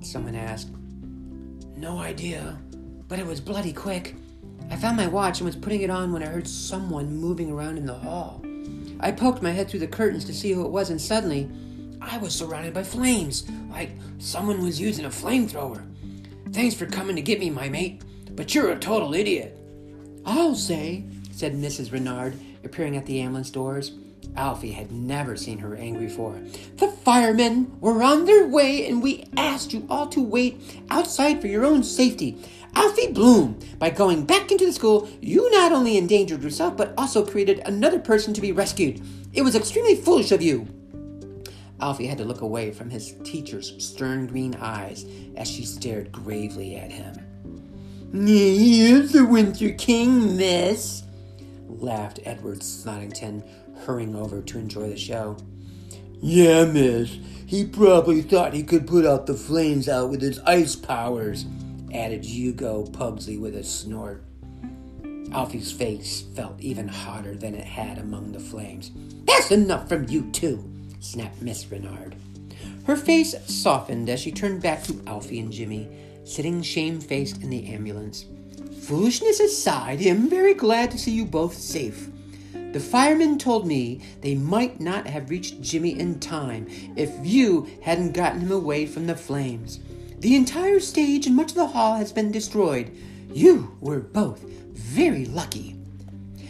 Someone 0.02 0.36
asked. 0.36 0.72
No 1.76 2.00
idea, 2.00 2.60
but 3.08 3.20
it 3.20 3.26
was 3.26 3.40
bloody 3.40 3.72
quick. 3.72 4.16
I 4.70 4.76
found 4.76 4.98
my 4.98 5.08
watch 5.08 5.40
and 5.40 5.46
was 5.46 5.56
putting 5.56 5.82
it 5.82 5.90
on 5.90 6.12
when 6.12 6.22
I 6.22 6.28
heard 6.28 6.48
someone 6.48 7.16
moving 7.16 7.50
around 7.50 7.78
in 7.78 7.86
the 7.86 7.94
hall. 7.94 8.44
I 9.00 9.12
poked 9.12 9.42
my 9.42 9.52
head 9.52 9.70
through 9.70 9.80
the 9.80 9.88
curtains 9.88 10.26
to 10.26 10.34
see 10.34 10.52
who 10.52 10.66
it 10.66 10.72
was, 10.72 10.90
and 10.90 11.00
suddenly 11.00 11.50
I 12.02 12.18
was 12.18 12.36
surrounded 12.36 12.74
by 12.74 12.84
flames, 12.84 13.50
like 13.72 13.92
someone 14.18 14.62
was 14.62 14.82
using 14.82 15.06
a 15.06 15.10
flamethrower. 15.10 15.86
Thanks 16.52 16.76
for 16.76 16.86
coming 16.86 17.16
to 17.16 17.22
get 17.22 17.40
me, 17.40 17.50
my 17.50 17.70
mate, 17.70 18.04
but 18.32 18.54
you're 18.54 18.72
a 18.72 18.80
total 18.80 19.14
idiot. 19.14 19.58
I'll 20.26 20.56
say, 20.56 21.06
said 21.32 21.54
Mrs. 21.54 21.94
Renard, 21.94 22.38
appearing 22.66 22.98
at 22.98 23.06
the 23.06 23.22
ambulance 23.22 23.50
doors. 23.50 23.94
Alfie 24.40 24.72
had 24.72 24.90
never 24.90 25.36
seen 25.36 25.58
her 25.58 25.76
angry 25.76 26.06
before. 26.06 26.40
The 26.78 26.88
firemen 26.88 27.78
were 27.82 28.02
on 28.02 28.24
their 28.24 28.48
way, 28.48 28.88
and 28.88 29.04
we 29.04 29.26
asked 29.36 29.74
you 29.74 29.86
all 29.90 30.08
to 30.08 30.24
wait 30.24 30.62
outside 30.90 31.42
for 31.42 31.48
your 31.48 31.66
own 31.66 31.84
safety. 31.84 32.38
Alfie 32.74 33.12
Bloom, 33.12 33.60
by 33.80 33.90
going 33.90 34.26
back 34.26 34.50
into 34.50 34.66
the 34.66 34.72
school, 34.72 35.10
you 35.20 35.52
not 35.52 35.74
only 35.74 35.98
endangered 35.98 36.42
yourself, 36.42 36.78
but 36.78 36.94
also 36.98 37.26
created 37.26 37.60
another 37.66 38.00
person 38.00 38.34
to 38.34 38.40
be 38.40 38.54
rescued. 38.54 39.02
It 39.34 39.42
was 39.42 39.56
extremely 39.56 39.96
foolish 39.96 40.32
of 40.32 40.42
you. 40.42 40.68
Alfie 41.82 42.08
had 42.08 42.18
to 42.20 42.26
look 42.26 42.42
away 42.42 42.72
from 42.72 42.90
his 42.90 43.16
teacher's 43.26 43.74
stern 43.84 44.26
green 44.26 44.56
eyes 44.56 45.06
as 45.36 45.50
she 45.50 45.66
stared 45.66 46.14
gravely 46.14 46.78
at 46.78 46.92
him. 46.92 47.16
He 48.14 48.90
is 48.90 49.12
the 49.12 49.26
Winter 49.26 49.72
King, 49.72 50.38
miss, 50.38 51.04
laughed 51.68 52.20
Edward 52.26 52.60
Snodington, 52.60 53.44
hurrying 53.90 54.16
over 54.16 54.40
to 54.40 54.60
enjoy 54.60 54.88
the 54.88 54.96
show. 54.96 55.36
Yeah, 56.22 56.66
miss. 56.66 57.18
He 57.48 57.66
probably 57.66 58.22
thought 58.22 58.54
he 58.54 58.62
could 58.62 58.86
put 58.86 59.04
out 59.04 59.26
the 59.26 59.34
flames 59.34 59.90
out 59.90 60.12
with 60.12 60.22
his 60.22 60.38
ice 60.42 60.76
powers, 60.76 61.48
added 61.92 62.24
Hugo 62.24 62.86
Pugsley 62.86 63.40
with 63.40 63.56
a 63.56 63.64
snort. 63.64 64.24
Alfie's 65.32 65.72
face 65.72 66.22
felt 66.36 66.60
even 66.60 66.88
hotter 66.88 67.34
than 67.34 67.56
it 67.56 67.64
had 67.64 67.98
among 67.98 68.32
the 68.32 68.40
flames. 68.40 68.92
That's 69.26 69.50
enough 69.50 69.90
from 69.90 70.08
you, 70.08 70.30
too, 70.34 70.64
snapped 71.00 71.42
Miss 71.42 71.66
Renard. 71.72 72.16
Her 72.86 72.96
face 72.96 73.34
softened 73.48 74.08
as 74.08 74.20
she 74.20 74.32
turned 74.32 74.62
back 74.62 74.84
to 74.84 75.02
Alfie 75.08 75.40
and 75.40 75.52
Jimmy, 75.52 75.90
sitting 76.26 76.62
shamefaced 76.62 77.42
in 77.42 77.50
the 77.50 77.74
ambulance. 77.74 78.26
Foolishness 78.84 79.40
aside, 79.40 80.00
I 80.00 80.10
am 80.10 80.30
very 80.30 80.54
glad 80.54 80.92
to 80.92 81.00
see 81.00 81.12
you 81.12 81.26
both 81.26 81.56
safe. 81.56 82.10
The 82.72 82.80
firemen 82.80 83.40
told 83.40 83.66
me 83.66 84.02
they 84.22 84.36
might 84.36 84.80
not 84.80 85.08
have 85.08 85.32
reached 85.32 85.62
Jimmy 85.62 86.00
in 86.00 86.20
time 86.20 86.68
if 86.96 87.12
you 87.24 87.68
hadn't 87.82 88.14
gotten 88.14 88.42
him 88.42 88.52
away 88.52 88.86
from 88.86 89.08
the 89.08 89.16
flames. 89.16 89.80
The 90.20 90.36
entire 90.36 90.80
stage 90.80 91.26
and 91.26 91.36
much 91.36 91.52
of 91.52 91.56
the 91.56 91.68
hall 91.68 91.96
has 91.96 92.12
been 92.12 92.32
destroyed. 92.32 92.96
You 93.34 93.76
were 93.82 94.00
both 94.00 94.42
very 94.74 95.26
lucky. 95.26 95.78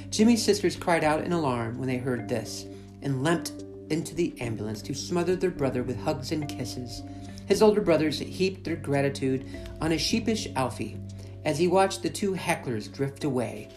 Jimmy's 0.09 0.43
sisters 0.43 0.75
cried 0.75 1.03
out 1.03 1.23
in 1.23 1.31
alarm 1.31 1.77
when 1.77 1.87
they 1.87 1.97
heard 1.97 2.27
this 2.27 2.65
and 3.01 3.23
leapt 3.23 3.51
into 3.89 4.13
the 4.13 4.33
ambulance 4.41 4.81
to 4.81 4.93
smother 4.93 5.35
their 5.35 5.51
brother 5.51 5.83
with 5.83 6.01
hugs 6.01 6.31
and 6.31 6.49
kisses. 6.49 7.01
His 7.45 7.61
older 7.61 7.81
brothers 7.81 8.19
heaped 8.19 8.63
their 8.63 8.75
gratitude 8.75 9.45
on 9.79 9.93
a 9.93 9.97
sheepish 9.97 10.47
Alfie 10.55 10.97
as 11.45 11.57
he 11.57 11.67
watched 11.67 12.03
the 12.03 12.09
two 12.09 12.33
hecklers 12.33 12.91
drift 12.91 13.23
away, 13.23 13.69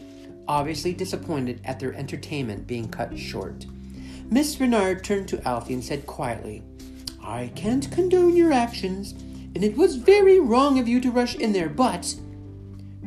obviously 0.49 0.93
disappointed 0.93 1.61
at 1.65 1.79
their 1.79 1.95
entertainment 1.95 2.67
being 2.67 2.89
cut 2.89 3.19
short. 3.19 3.67
Miss 4.31 4.59
Renard 4.59 5.05
turned 5.05 5.29
to 5.29 5.47
Alfie 5.47 5.75
and 5.75 5.85
said 5.85 6.07
quietly, 6.07 6.63
I 7.23 7.53
can't 7.55 7.91
condone 7.91 8.35
your 8.35 8.53
actions, 8.53 9.13
and 9.55 9.63
it 9.63 9.77
was 9.77 9.97
very 9.97 10.41
wrong 10.41 10.79
of 10.79 10.89
you 10.89 11.01
to 11.01 11.11
rush 11.11 11.37
in 11.37 11.53
there, 11.53 11.69
but. 11.69 12.15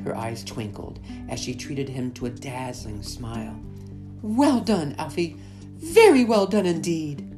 Her 0.04 0.15
eyes 0.15 0.43
twinkled 0.43 1.00
as 1.30 1.39
she 1.39 1.56
treated 1.56 1.89
him 1.89 2.12
to 2.13 2.28
a 2.28 2.30
dazzling 2.30 3.02
smile. 3.02 3.60
Well 4.21 4.62
done, 4.62 4.95
Alfie. 4.98 5.38
Very 5.78 6.24
well 6.24 6.45
done 6.45 6.65
indeed. 6.65 7.36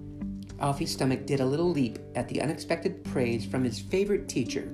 Alfie's 0.60 0.92
stomach 0.92 1.26
did 1.26 1.40
a 1.40 1.46
little 1.46 1.70
leap 1.70 2.00
at 2.16 2.28
the 2.28 2.42
unexpected 2.42 3.04
praise 3.06 3.46
from 3.46 3.64
his 3.64 3.80
favorite 3.80 4.28
teacher 4.28 4.74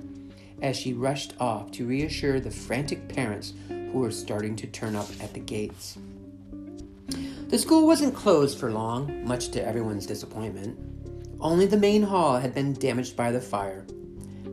as 0.62 0.76
she 0.76 0.92
rushed 0.92 1.34
off 1.38 1.70
to 1.72 1.86
reassure 1.86 2.40
the 2.40 2.50
frantic 2.50 3.08
parents 3.08 3.52
were 4.00 4.10
starting 4.10 4.56
to 4.56 4.66
turn 4.66 4.96
up 4.96 5.08
at 5.20 5.32
the 5.32 5.40
gates. 5.40 5.98
The 7.48 7.58
school 7.58 7.86
wasn't 7.86 8.14
closed 8.14 8.58
for 8.58 8.70
long, 8.70 9.24
much 9.26 9.50
to 9.50 9.64
everyone's 9.64 10.06
disappointment. 10.06 10.78
Only 11.40 11.66
the 11.66 11.76
main 11.76 12.02
hall 12.02 12.38
had 12.38 12.54
been 12.54 12.72
damaged 12.72 13.16
by 13.16 13.30
the 13.30 13.40
fire. 13.40 13.86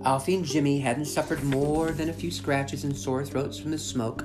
Alfie 0.04 0.36
and 0.36 0.46
Jimmy 0.46 0.80
hadn't 0.80 1.06
suffered 1.06 1.44
more 1.44 1.92
than 1.92 2.10
a 2.10 2.14
few 2.14 2.32
scratches 2.32 2.84
and 2.84 2.96
sore 2.96 3.24
throats 3.24 3.58
from 3.58 3.72
the 3.72 3.78
smoke, 3.78 4.24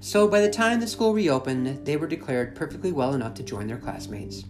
so 0.00 0.28
by 0.28 0.40
the 0.40 0.50
time 0.50 0.78
the 0.78 0.86
school 0.86 1.14
reopened, 1.14 1.84
they 1.84 1.96
were 1.96 2.06
declared 2.06 2.54
perfectly 2.54 2.92
well 2.92 3.14
enough 3.14 3.34
to 3.34 3.42
join 3.42 3.66
their 3.66 3.78
classmates. 3.78 4.44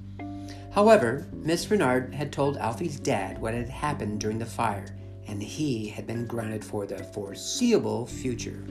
However, 0.72 1.26
Miss 1.32 1.70
Renard 1.70 2.12
had 2.12 2.32
told 2.32 2.58
Alfie's 2.58 3.00
dad 3.00 3.40
what 3.40 3.54
had 3.54 3.68
happened 3.68 4.20
during 4.20 4.38
the 4.38 4.44
fire, 4.44 4.94
and 5.26 5.42
he 5.42 5.88
had 5.88 6.06
been 6.06 6.26
grounded 6.26 6.64
for 6.64 6.84
the 6.84 7.02
foreseeable 7.02 8.06
future. 8.06 8.62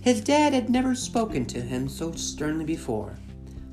His 0.00 0.22
dad 0.22 0.54
had 0.54 0.70
never 0.70 0.94
spoken 0.94 1.44
to 1.46 1.60
him 1.60 1.88
so 1.88 2.12
sternly 2.12 2.64
before, 2.64 3.18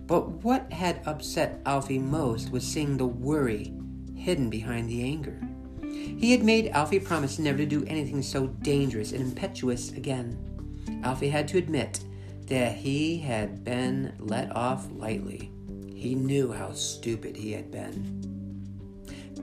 but 0.08 0.44
what 0.44 0.72
had 0.74 1.02
upset 1.06 1.62
Alfie 1.66 2.00
most 2.00 2.52
was 2.52 2.68
seeing 2.68 2.98
the 2.98 3.08
worry 3.08 3.74
hidden 4.14 4.50
behind 4.50 4.90
the 4.90 5.04
anger. 5.04 5.40
He 5.82 6.32
had 6.32 6.44
made 6.44 6.68
Alfie 6.68 7.00
promise 7.00 7.40
never 7.40 7.60
to 7.60 7.66
do 7.66 7.86
anything 7.86 8.22
so 8.22 8.48
dangerous 8.48 9.14
and 9.14 9.22
impetuous 9.22 9.92
again. 9.94 10.38
Alfie 11.04 11.30
had 11.30 11.48
to 11.50 11.58
admit 11.58 12.02
that 12.48 12.76
he 12.76 13.18
had 13.20 13.64
been 13.64 14.14
let 14.20 14.54
off 14.54 14.88
lightly. 14.92 15.52
He 15.96 16.14
knew 16.16 16.52
how 16.52 16.74
stupid 16.74 17.38
he 17.38 17.54
had 17.54 17.72
been. 17.72 18.24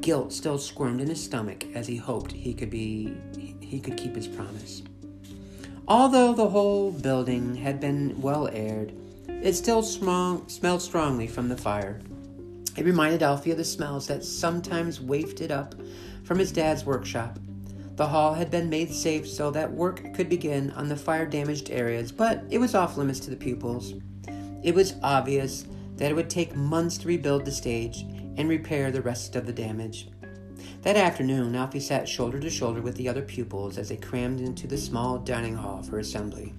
Guilt 0.00 0.34
still 0.34 0.58
squirmed 0.58 1.00
in 1.00 1.08
his 1.08 1.22
stomach 1.22 1.64
as 1.74 1.86
he 1.86 1.96
hoped 1.96 2.32
he 2.32 2.52
could 2.52 2.70
be 2.70 3.16
he 3.60 3.80
could 3.80 3.96
keep 3.96 4.14
his 4.14 4.28
promise. 4.28 4.82
Although 5.86 6.32
the 6.32 6.48
whole 6.48 6.92
building 6.92 7.56
had 7.56 7.78
been 7.78 8.18
well 8.22 8.48
aired, 8.48 8.94
it 9.28 9.52
still 9.52 9.82
smelled 9.82 10.80
strongly 10.80 11.26
from 11.26 11.50
the 11.50 11.58
fire. 11.58 12.00
It 12.74 12.86
reminded 12.86 13.22
Alfie 13.22 13.50
of 13.50 13.58
the 13.58 13.64
smells 13.64 14.06
that 14.06 14.24
sometimes 14.24 14.98
wafted 14.98 15.50
up 15.52 15.74
from 16.24 16.38
his 16.38 16.52
dad's 16.52 16.86
workshop. 16.86 17.38
The 17.96 18.06
hall 18.06 18.32
had 18.32 18.50
been 18.50 18.70
made 18.70 18.92
safe 18.92 19.28
so 19.28 19.50
that 19.50 19.70
work 19.70 20.14
could 20.14 20.30
begin 20.30 20.70
on 20.70 20.88
the 20.88 20.96
fire 20.96 21.26
damaged 21.26 21.70
areas, 21.70 22.10
but 22.10 22.42
it 22.48 22.58
was 22.58 22.74
off 22.74 22.96
limits 22.96 23.20
to 23.20 23.30
the 23.30 23.36
pupils. 23.36 23.92
It 24.62 24.74
was 24.74 24.94
obvious 25.02 25.66
that 25.96 26.10
it 26.10 26.14
would 26.14 26.30
take 26.30 26.56
months 26.56 26.96
to 26.98 27.08
rebuild 27.08 27.44
the 27.44 27.52
stage 27.52 28.06
and 28.36 28.48
repair 28.48 28.90
the 28.90 29.02
rest 29.02 29.36
of 29.36 29.46
the 29.46 29.52
damage. 29.52 30.08
That 30.82 30.96
afternoon, 30.96 31.54
Alfie 31.54 31.80
sat 31.80 32.08
shoulder 32.08 32.38
to 32.40 32.50
shoulder 32.50 32.82
with 32.82 32.96
the 32.96 33.08
other 33.08 33.22
pupils 33.22 33.78
as 33.78 33.88
they 33.88 33.96
crammed 33.96 34.40
into 34.40 34.66
the 34.66 34.76
small 34.76 35.18
dining 35.18 35.56
hall 35.56 35.82
for 35.82 35.98
assembly. 35.98 36.52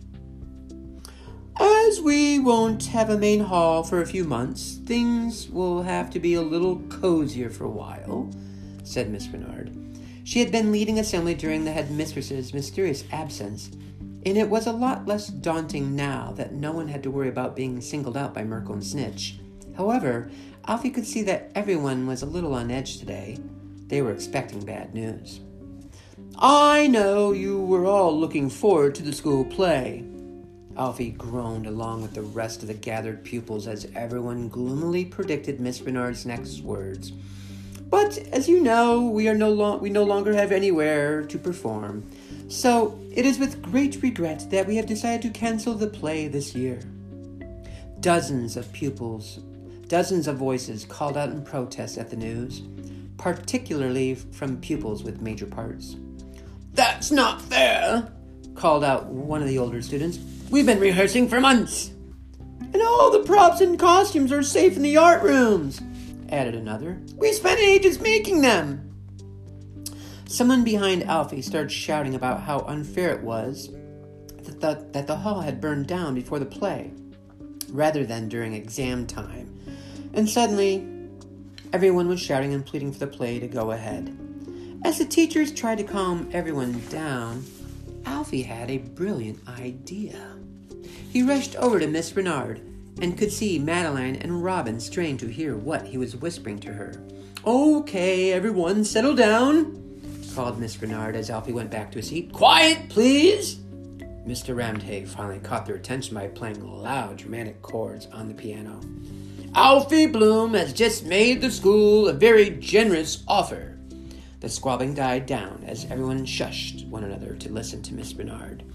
As 1.59 2.01
we 2.01 2.39
won't 2.39 2.87
have 2.87 3.09
a 3.09 3.17
main 3.17 3.39
hall 3.39 3.83
for 3.83 4.01
a 4.01 4.07
few 4.07 4.23
months, 4.23 4.79
things 4.85 5.47
will 5.49 5.83
have 5.83 6.09
to 6.09 6.19
be 6.19 6.33
a 6.33 6.41
little 6.41 6.79
cozier 6.89 7.49
for 7.49 7.65
a 7.65 7.69
while, 7.69 8.29
said 8.83 9.09
Miss 9.09 9.27
Renard. 9.27 9.71
She 10.23 10.39
had 10.39 10.51
been 10.51 10.71
leading 10.71 10.97
assembly 10.97 11.35
during 11.35 11.63
the 11.63 11.71
headmistress's 11.71 12.53
mysterious 12.53 13.03
absence, 13.11 13.69
and 14.25 14.37
it 14.37 14.49
was 14.49 14.65
a 14.65 14.73
lot 14.73 15.05
less 15.05 15.27
daunting 15.27 15.95
now 15.95 16.33
that 16.35 16.53
no 16.53 16.71
one 16.71 16.87
had 16.87 17.03
to 17.03 17.11
worry 17.11 17.29
about 17.29 17.55
being 17.55 17.79
singled 17.79 18.17
out 18.17 18.33
by 18.33 18.43
Merkel 18.43 18.73
and 18.73 18.83
Snitch. 18.83 19.39
However, 19.77 20.31
Alfie 20.67 20.89
could 20.89 21.05
see 21.05 21.21
that 21.23 21.51
everyone 21.53 22.07
was 22.07 22.23
a 22.23 22.25
little 22.25 22.55
on 22.55 22.71
edge 22.71 22.97
today. 22.97 23.37
They 23.95 24.01
were 24.01 24.11
expecting 24.11 24.65
bad 24.65 24.93
news. 24.93 25.39
I 26.37 26.85
know 26.87 27.31
you 27.31 27.61
were 27.61 27.85
all 27.85 28.19
looking 28.19 28.49
forward 28.49 28.93
to 28.95 29.01
the 29.01 29.13
school 29.13 29.45
play. 29.45 30.03
Alfie 30.75 31.11
groaned 31.11 31.65
along 31.65 32.01
with 32.01 32.13
the 32.13 32.21
rest 32.21 32.61
of 32.61 32.67
the 32.67 32.73
gathered 32.73 33.23
pupils 33.23 33.67
as 33.67 33.87
everyone 33.95 34.49
gloomily 34.49 35.05
predicted 35.05 35.61
Miss 35.61 35.79
Renard's 35.79 36.25
next 36.25 36.59
words. 36.59 37.13
But 37.89 38.17
as 38.33 38.49
you 38.49 38.59
know, 38.59 39.07
we 39.07 39.29
are 39.29 39.33
no 39.33 39.49
lo- 39.49 39.77
we 39.77 39.89
no 39.89 40.03
longer 40.03 40.33
have 40.33 40.51
anywhere 40.51 41.21
to 41.21 41.39
perform. 41.39 42.03
So 42.49 42.99
it 43.13 43.25
is 43.25 43.39
with 43.39 43.61
great 43.61 44.03
regret 44.03 44.45
that 44.49 44.67
we 44.67 44.75
have 44.75 44.87
decided 44.87 45.21
to 45.21 45.39
cancel 45.39 45.73
the 45.73 45.87
play 45.87 46.27
this 46.27 46.53
year. 46.53 46.81
Dozens 48.01 48.57
of 48.57 48.73
pupils, 48.73 49.39
dozens 49.87 50.27
of 50.27 50.35
voices 50.35 50.83
called 50.83 51.15
out 51.15 51.29
in 51.29 51.45
protest 51.45 51.97
at 51.97 52.09
the 52.09 52.17
news, 52.17 52.61
particularly 53.17 54.15
from 54.15 54.57
pupils 54.61 55.03
with 55.03 55.21
major 55.21 55.45
parts. 55.45 55.95
That's 56.73 57.11
not 57.11 57.41
fair, 57.41 58.11
called 58.55 58.83
out 58.83 59.05
one 59.07 59.41
of 59.41 59.47
the 59.47 59.57
older 59.57 59.81
students. 59.81 60.19
We've 60.49 60.65
been 60.65 60.79
rehearsing 60.79 61.29
for 61.29 61.39
months. 61.39 61.91
And 62.59 62.81
all 62.81 63.11
the 63.11 63.23
props 63.23 63.61
and 63.61 63.79
costumes 63.79 64.31
are 64.31 64.43
safe 64.43 64.75
in 64.75 64.81
the 64.81 64.97
art 64.97 65.23
rooms, 65.23 65.81
added 66.29 66.55
another. 66.55 67.01
We 67.15 67.31
spent 67.31 67.59
ages 67.59 68.01
making 68.01 68.41
them. 68.41 68.81
Someone 70.27 70.63
behind 70.63 71.03
Alfie 71.03 71.41
started 71.41 71.71
shouting 71.71 72.15
about 72.15 72.41
how 72.41 72.59
unfair 72.61 73.11
it 73.11 73.21
was 73.21 73.69
that 74.43 74.59
the, 74.59 74.87
that 74.91 75.07
the 75.07 75.15
hall 75.15 75.41
had 75.41 75.61
burned 75.61 75.87
down 75.87 76.13
before 76.15 76.39
the 76.39 76.45
play, 76.45 76.91
rather 77.69 78.05
than 78.05 78.29
during 78.29 78.53
exam 78.53 79.07
time. 79.07 79.51
And 80.13 80.29
suddenly, 80.29 80.85
everyone 81.73 82.07
was 82.07 82.19
shouting 82.19 82.53
and 82.53 82.65
pleading 82.65 82.91
for 82.91 82.99
the 82.99 83.07
play 83.07 83.39
to 83.39 83.47
go 83.47 83.71
ahead. 83.71 84.15
As 84.83 84.99
the 84.99 85.05
teachers 85.05 85.51
tried 85.51 85.79
to 85.79 85.83
calm 85.83 86.29
everyone 86.31 86.79
down, 86.89 87.43
Alfie 88.05 88.43
had 88.43 88.69
a 88.69 88.77
brilliant 88.77 89.39
idea. 89.47 90.37
He 91.11 91.23
rushed 91.23 91.55
over 91.55 91.79
to 91.79 91.87
Miss 91.87 92.15
Renard 92.15 92.61
and 93.01 93.17
could 93.17 93.31
see 93.31 93.59
Madeline 93.59 94.15
and 94.17 94.43
Robin 94.43 94.79
strain 94.79 95.17
to 95.17 95.27
hear 95.27 95.55
what 95.55 95.87
he 95.87 95.97
was 95.97 96.15
whispering 96.15 96.59
to 96.59 96.73
her. 96.73 97.03
Okay, 97.45 98.31
everyone, 98.31 98.83
settle 98.83 99.15
down, 99.15 99.99
called 100.35 100.59
Miss 100.59 100.81
Renard 100.81 101.15
as 101.15 101.29
Alfie 101.29 101.53
went 101.53 101.71
back 101.71 101.91
to 101.91 101.99
his 101.99 102.09
seat. 102.09 102.31
Quiet, 102.31 102.89
please! 102.89 103.55
Mr. 104.27 104.55
Ramday 104.55 105.07
finally 105.07 105.39
caught 105.39 105.65
their 105.65 105.75
attention 105.75 106.15
by 106.15 106.27
playing 106.27 106.65
loud, 106.65 107.17
dramatic 107.17 107.61
chords 107.61 108.07
on 108.07 108.27
the 108.27 108.33
piano. 108.33 108.81
Alfie 109.57 110.05
Bloom 110.05 110.53
has 110.53 110.73
just 110.73 111.05
made 111.05 111.39
the 111.39 111.49
school 111.49 112.09
a 112.09 112.13
very 112.13 112.49
generous 112.49 113.23
offer. 113.25 113.79
The 114.41 114.49
squabbling 114.49 114.93
died 114.93 115.25
down 115.25 115.63
as 115.65 115.85
everyone 115.85 116.25
shushed 116.25 116.85
one 116.89 117.05
another 117.05 117.35
to 117.35 117.53
listen 117.53 117.81
to 117.83 117.93
Miss 117.93 118.13
Renard. 118.15 118.65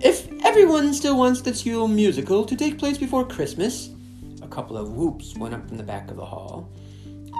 If 0.00 0.26
everyone 0.42 0.94
still 0.94 1.18
wants 1.18 1.42
the 1.42 1.54
school 1.54 1.88
musical 1.88 2.46
to 2.46 2.56
take 2.56 2.78
place 2.78 2.96
before 2.96 3.28
Christmas, 3.28 3.90
a 4.40 4.48
couple 4.48 4.78
of 4.78 4.94
whoops 4.94 5.36
went 5.36 5.52
up 5.52 5.68
from 5.68 5.76
the 5.76 5.82
back 5.82 6.10
of 6.10 6.16
the 6.16 6.24
hall. 6.24 6.72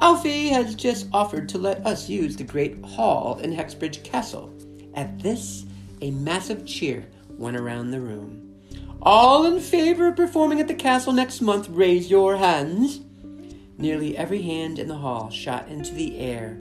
Alfie 0.02 0.48
has 0.50 0.74
just 0.74 1.08
offered 1.10 1.48
to 1.48 1.58
let 1.58 1.86
us 1.86 2.10
use 2.10 2.36
the 2.36 2.44
great 2.44 2.84
hall 2.84 3.38
in 3.38 3.50
Hexbridge 3.50 4.04
Castle. 4.04 4.54
At 4.92 5.18
this, 5.20 5.64
a 6.02 6.10
massive 6.10 6.66
cheer 6.66 7.06
went 7.30 7.56
around 7.56 7.92
the 7.92 8.00
room. 8.02 8.53
All 9.04 9.44
in 9.44 9.60
favor 9.60 10.08
of 10.08 10.16
performing 10.16 10.60
at 10.60 10.68
the 10.68 10.74
castle 10.74 11.12
next 11.12 11.42
month, 11.42 11.68
raise 11.68 12.10
your 12.10 12.38
hands. 12.38 13.00
Nearly 13.76 14.16
every 14.16 14.40
hand 14.40 14.78
in 14.78 14.88
the 14.88 14.96
hall 14.96 15.28
shot 15.28 15.68
into 15.68 15.92
the 15.92 16.18
air. 16.18 16.58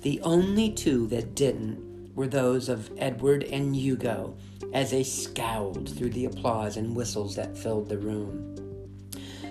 The 0.00 0.18
only 0.22 0.72
two 0.72 1.06
that 1.08 1.34
didn't 1.34 2.14
were 2.14 2.26
those 2.26 2.70
of 2.70 2.90
Edward 2.96 3.44
and 3.44 3.76
Hugo, 3.76 4.34
as 4.72 4.90
they 4.90 5.02
scowled 5.02 5.94
through 5.94 6.10
the 6.10 6.24
applause 6.24 6.78
and 6.78 6.96
whistles 6.96 7.36
that 7.36 7.58
filled 7.58 7.90
the 7.90 7.98
room. 7.98 8.56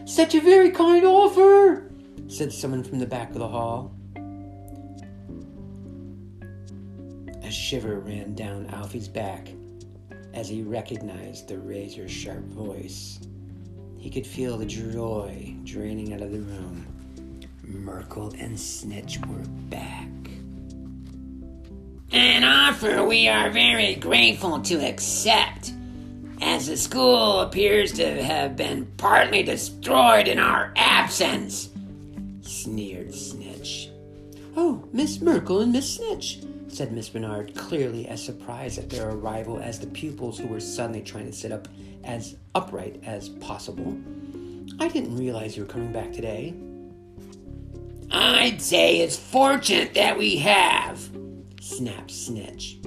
Such 0.05 0.33
a 0.33 0.41
very 0.41 0.71
kind 0.71 1.05
offer, 1.05 1.91
said 2.27 2.51
someone 2.51 2.83
from 2.83 2.97
the 2.97 3.05
back 3.05 3.29
of 3.29 3.37
the 3.37 3.47
hall. 3.47 3.93
A 7.43 7.51
shiver 7.51 7.99
ran 7.99 8.33
down 8.33 8.65
Alfie's 8.67 9.07
back 9.07 9.49
as 10.33 10.49
he 10.49 10.61
recognized 10.61 11.47
the 11.47 11.57
razor 11.59 12.07
sharp 12.07 12.43
voice. 12.45 13.19
He 13.97 14.09
could 14.09 14.25
feel 14.25 14.57
the 14.57 14.65
joy 14.65 15.55
draining 15.63 16.13
out 16.13 16.21
of 16.21 16.31
the 16.31 16.39
room. 16.39 16.87
Merkel 17.63 18.33
and 18.39 18.59
Snitch 18.59 19.19
were 19.27 19.45
back. 19.69 20.07
An 22.11 22.43
offer 22.43 23.03
we 23.05 23.27
are 23.27 23.49
very 23.49 23.95
grateful 23.95 24.59
to 24.61 24.75
accept, 24.85 25.71
as 26.41 26.67
the 26.67 26.75
school 26.75 27.39
appears 27.39 27.93
to 27.93 28.23
have 28.23 28.57
been 28.57 28.85
partly 28.97 29.43
destroyed 29.43 30.27
in 30.27 30.39
our 30.39 30.73
absence, 30.75 31.69
sneered 32.41 33.13
Snitch. 33.13 33.89
Oh, 34.57 34.85
Miss 34.91 35.21
Merkel 35.21 35.61
and 35.61 35.71
Miss 35.71 35.95
Snitch, 35.95 36.39
said 36.73 36.91
Miss 36.91 37.13
Renard, 37.13 37.55
clearly 37.55 38.07
as 38.07 38.23
surprised 38.23 38.79
at 38.79 38.89
their 38.89 39.09
arrival 39.09 39.59
as 39.59 39.79
the 39.79 39.87
pupils 39.87 40.37
who 40.37 40.47
were 40.47 40.59
suddenly 40.59 41.01
trying 41.01 41.25
to 41.25 41.33
sit 41.33 41.51
up 41.51 41.67
as 42.03 42.35
upright 42.55 43.01
as 43.03 43.29
possible. 43.29 43.97
I 44.79 44.87
didn't 44.87 45.17
realize 45.17 45.55
you 45.55 45.63
were 45.63 45.69
coming 45.69 45.91
back 45.91 46.11
today. 46.11 46.53
I'd 48.09 48.61
say 48.61 48.99
it's 48.99 49.17
fortunate 49.17 49.93
that 49.93 50.17
we 50.17 50.37
have, 50.37 51.09
snapped 51.61 52.11
Snitch. 52.11 52.77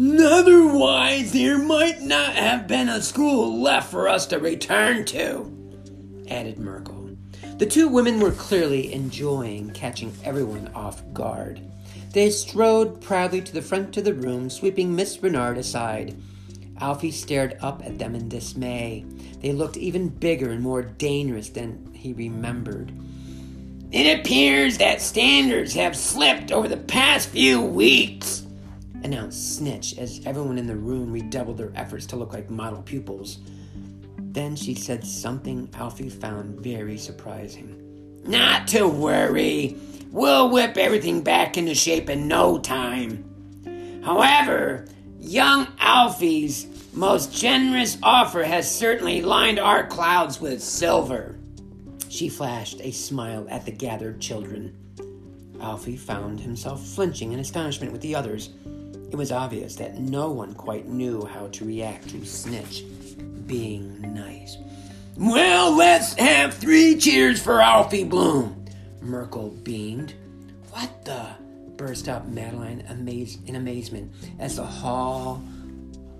Otherwise, 0.00 1.32
there 1.32 1.58
might 1.58 2.02
not 2.02 2.34
have 2.34 2.68
been 2.68 2.88
a 2.88 3.02
school 3.02 3.60
left 3.60 3.90
for 3.90 4.08
us 4.08 4.26
to 4.26 4.38
return 4.38 5.04
to, 5.06 5.50
added 6.28 6.58
Merkel. 6.58 7.10
The 7.58 7.66
two 7.66 7.88
women 7.88 8.20
were 8.20 8.30
clearly 8.30 8.92
enjoying 8.92 9.70
catching 9.70 10.12
everyone 10.22 10.68
off 10.74 11.02
guard. 11.12 11.60
They 12.12 12.30
strode 12.30 13.00
proudly 13.00 13.42
to 13.42 13.52
the 13.52 13.62
front 13.62 13.96
of 13.96 14.04
the 14.04 14.14
room, 14.14 14.48
sweeping 14.48 14.94
Miss 14.94 15.22
Renard 15.22 15.58
aside. 15.58 16.16
Alfie 16.80 17.10
stared 17.10 17.58
up 17.60 17.84
at 17.84 17.98
them 17.98 18.14
in 18.14 18.28
dismay. 18.28 19.04
They 19.40 19.52
looked 19.52 19.76
even 19.76 20.08
bigger 20.08 20.50
and 20.50 20.62
more 20.62 20.82
dangerous 20.82 21.50
than 21.50 21.92
he 21.92 22.12
remembered. 22.12 22.92
It 23.90 24.20
appears 24.20 24.78
that 24.78 25.00
standards 25.00 25.74
have 25.74 25.96
slipped 25.96 26.52
over 26.52 26.68
the 26.68 26.76
past 26.76 27.30
few 27.30 27.62
weeks, 27.62 28.44
announced 29.02 29.56
Snitch 29.56 29.96
as 29.98 30.20
everyone 30.26 30.58
in 30.58 30.66
the 30.66 30.76
room 30.76 31.12
redoubled 31.12 31.58
their 31.58 31.72
efforts 31.74 32.06
to 32.06 32.16
look 32.16 32.32
like 32.32 32.50
model 32.50 32.82
pupils. 32.82 33.38
Then 34.18 34.56
she 34.56 34.74
said 34.74 35.04
something 35.04 35.70
Alfie 35.74 36.10
found 36.10 36.60
very 36.60 36.98
surprising. 36.98 38.20
Not 38.24 38.68
to 38.68 38.86
worry. 38.86 39.76
We'll 40.10 40.50
whip 40.50 40.76
everything 40.76 41.22
back 41.22 41.56
into 41.56 41.74
shape 41.74 42.08
in 42.08 42.28
no 42.28 42.58
time. 42.58 44.02
However, 44.04 44.86
young 45.18 45.68
Alfie's 45.78 46.66
most 46.94 47.32
generous 47.32 47.98
offer 48.02 48.42
has 48.42 48.70
certainly 48.70 49.22
lined 49.22 49.58
our 49.58 49.86
clouds 49.86 50.40
with 50.40 50.62
silver. 50.62 51.38
She 52.08 52.28
flashed 52.28 52.80
a 52.80 52.90
smile 52.90 53.46
at 53.50 53.66
the 53.66 53.70
gathered 53.70 54.20
children. 54.20 54.74
Alfie 55.60 55.96
found 55.96 56.40
himself 56.40 56.84
flinching 56.86 57.32
in 57.32 57.40
astonishment 57.40 57.92
with 57.92 58.00
the 58.00 58.14
others. 58.14 58.50
It 59.10 59.16
was 59.16 59.30
obvious 59.32 59.76
that 59.76 59.98
no 59.98 60.30
one 60.30 60.54
quite 60.54 60.86
knew 60.86 61.24
how 61.24 61.48
to 61.48 61.64
react 61.64 62.08
to 62.10 62.24
Snitch 62.24 62.84
being 63.46 64.00
nice. 64.14 64.56
Well, 65.16 65.76
let's 65.76 66.14
have 66.14 66.54
three 66.54 66.96
cheers 66.96 67.42
for 67.42 67.60
Alfie 67.60 68.04
Bloom. 68.04 68.57
Merkel 69.00 69.50
beamed. 69.50 70.14
What 70.70 71.04
the? 71.04 71.28
burst 71.78 72.08
out 72.08 72.28
Madeline 72.28 72.84
amazed, 72.90 73.48
in 73.48 73.56
amazement 73.56 74.12
as 74.38 74.56
the 74.56 74.64
hall 74.64 75.42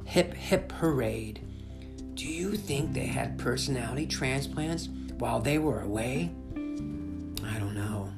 hip 0.07 0.33
hip 0.33 0.69
parade. 0.69 1.41
Do 2.15 2.27
you 2.27 2.57
think 2.57 2.95
they 2.95 3.07
had 3.07 3.39
personality 3.39 4.07
transplants 4.07 4.89
while 5.19 5.41
they 5.41 5.59
were 5.59 5.83
away? 5.83 6.31
I 6.57 7.59
don't 7.59 7.75
know, 7.75 8.09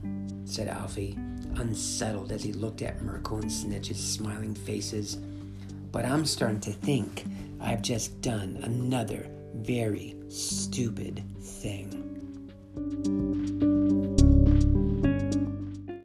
said 0.44 0.68
Alfie, 0.68 1.18
unsettled 1.57 2.31
as 2.31 2.44
he 2.44 2.53
looked 2.53 2.83
at 2.83 3.03
Merkel 3.03 3.38
and 3.38 3.51
Snitch's 3.51 3.99
smiling 3.99 4.55
faces. 4.55 5.16
But 5.90 6.05
I'm 6.05 6.25
starting 6.25 6.61
to 6.61 6.73
think 6.73 7.25
I've 7.61 7.83
just 7.83 8.20
done 8.20 8.61
another 8.62 9.27
very 9.55 10.14
stupid 10.29 11.25
thing. 11.40 11.96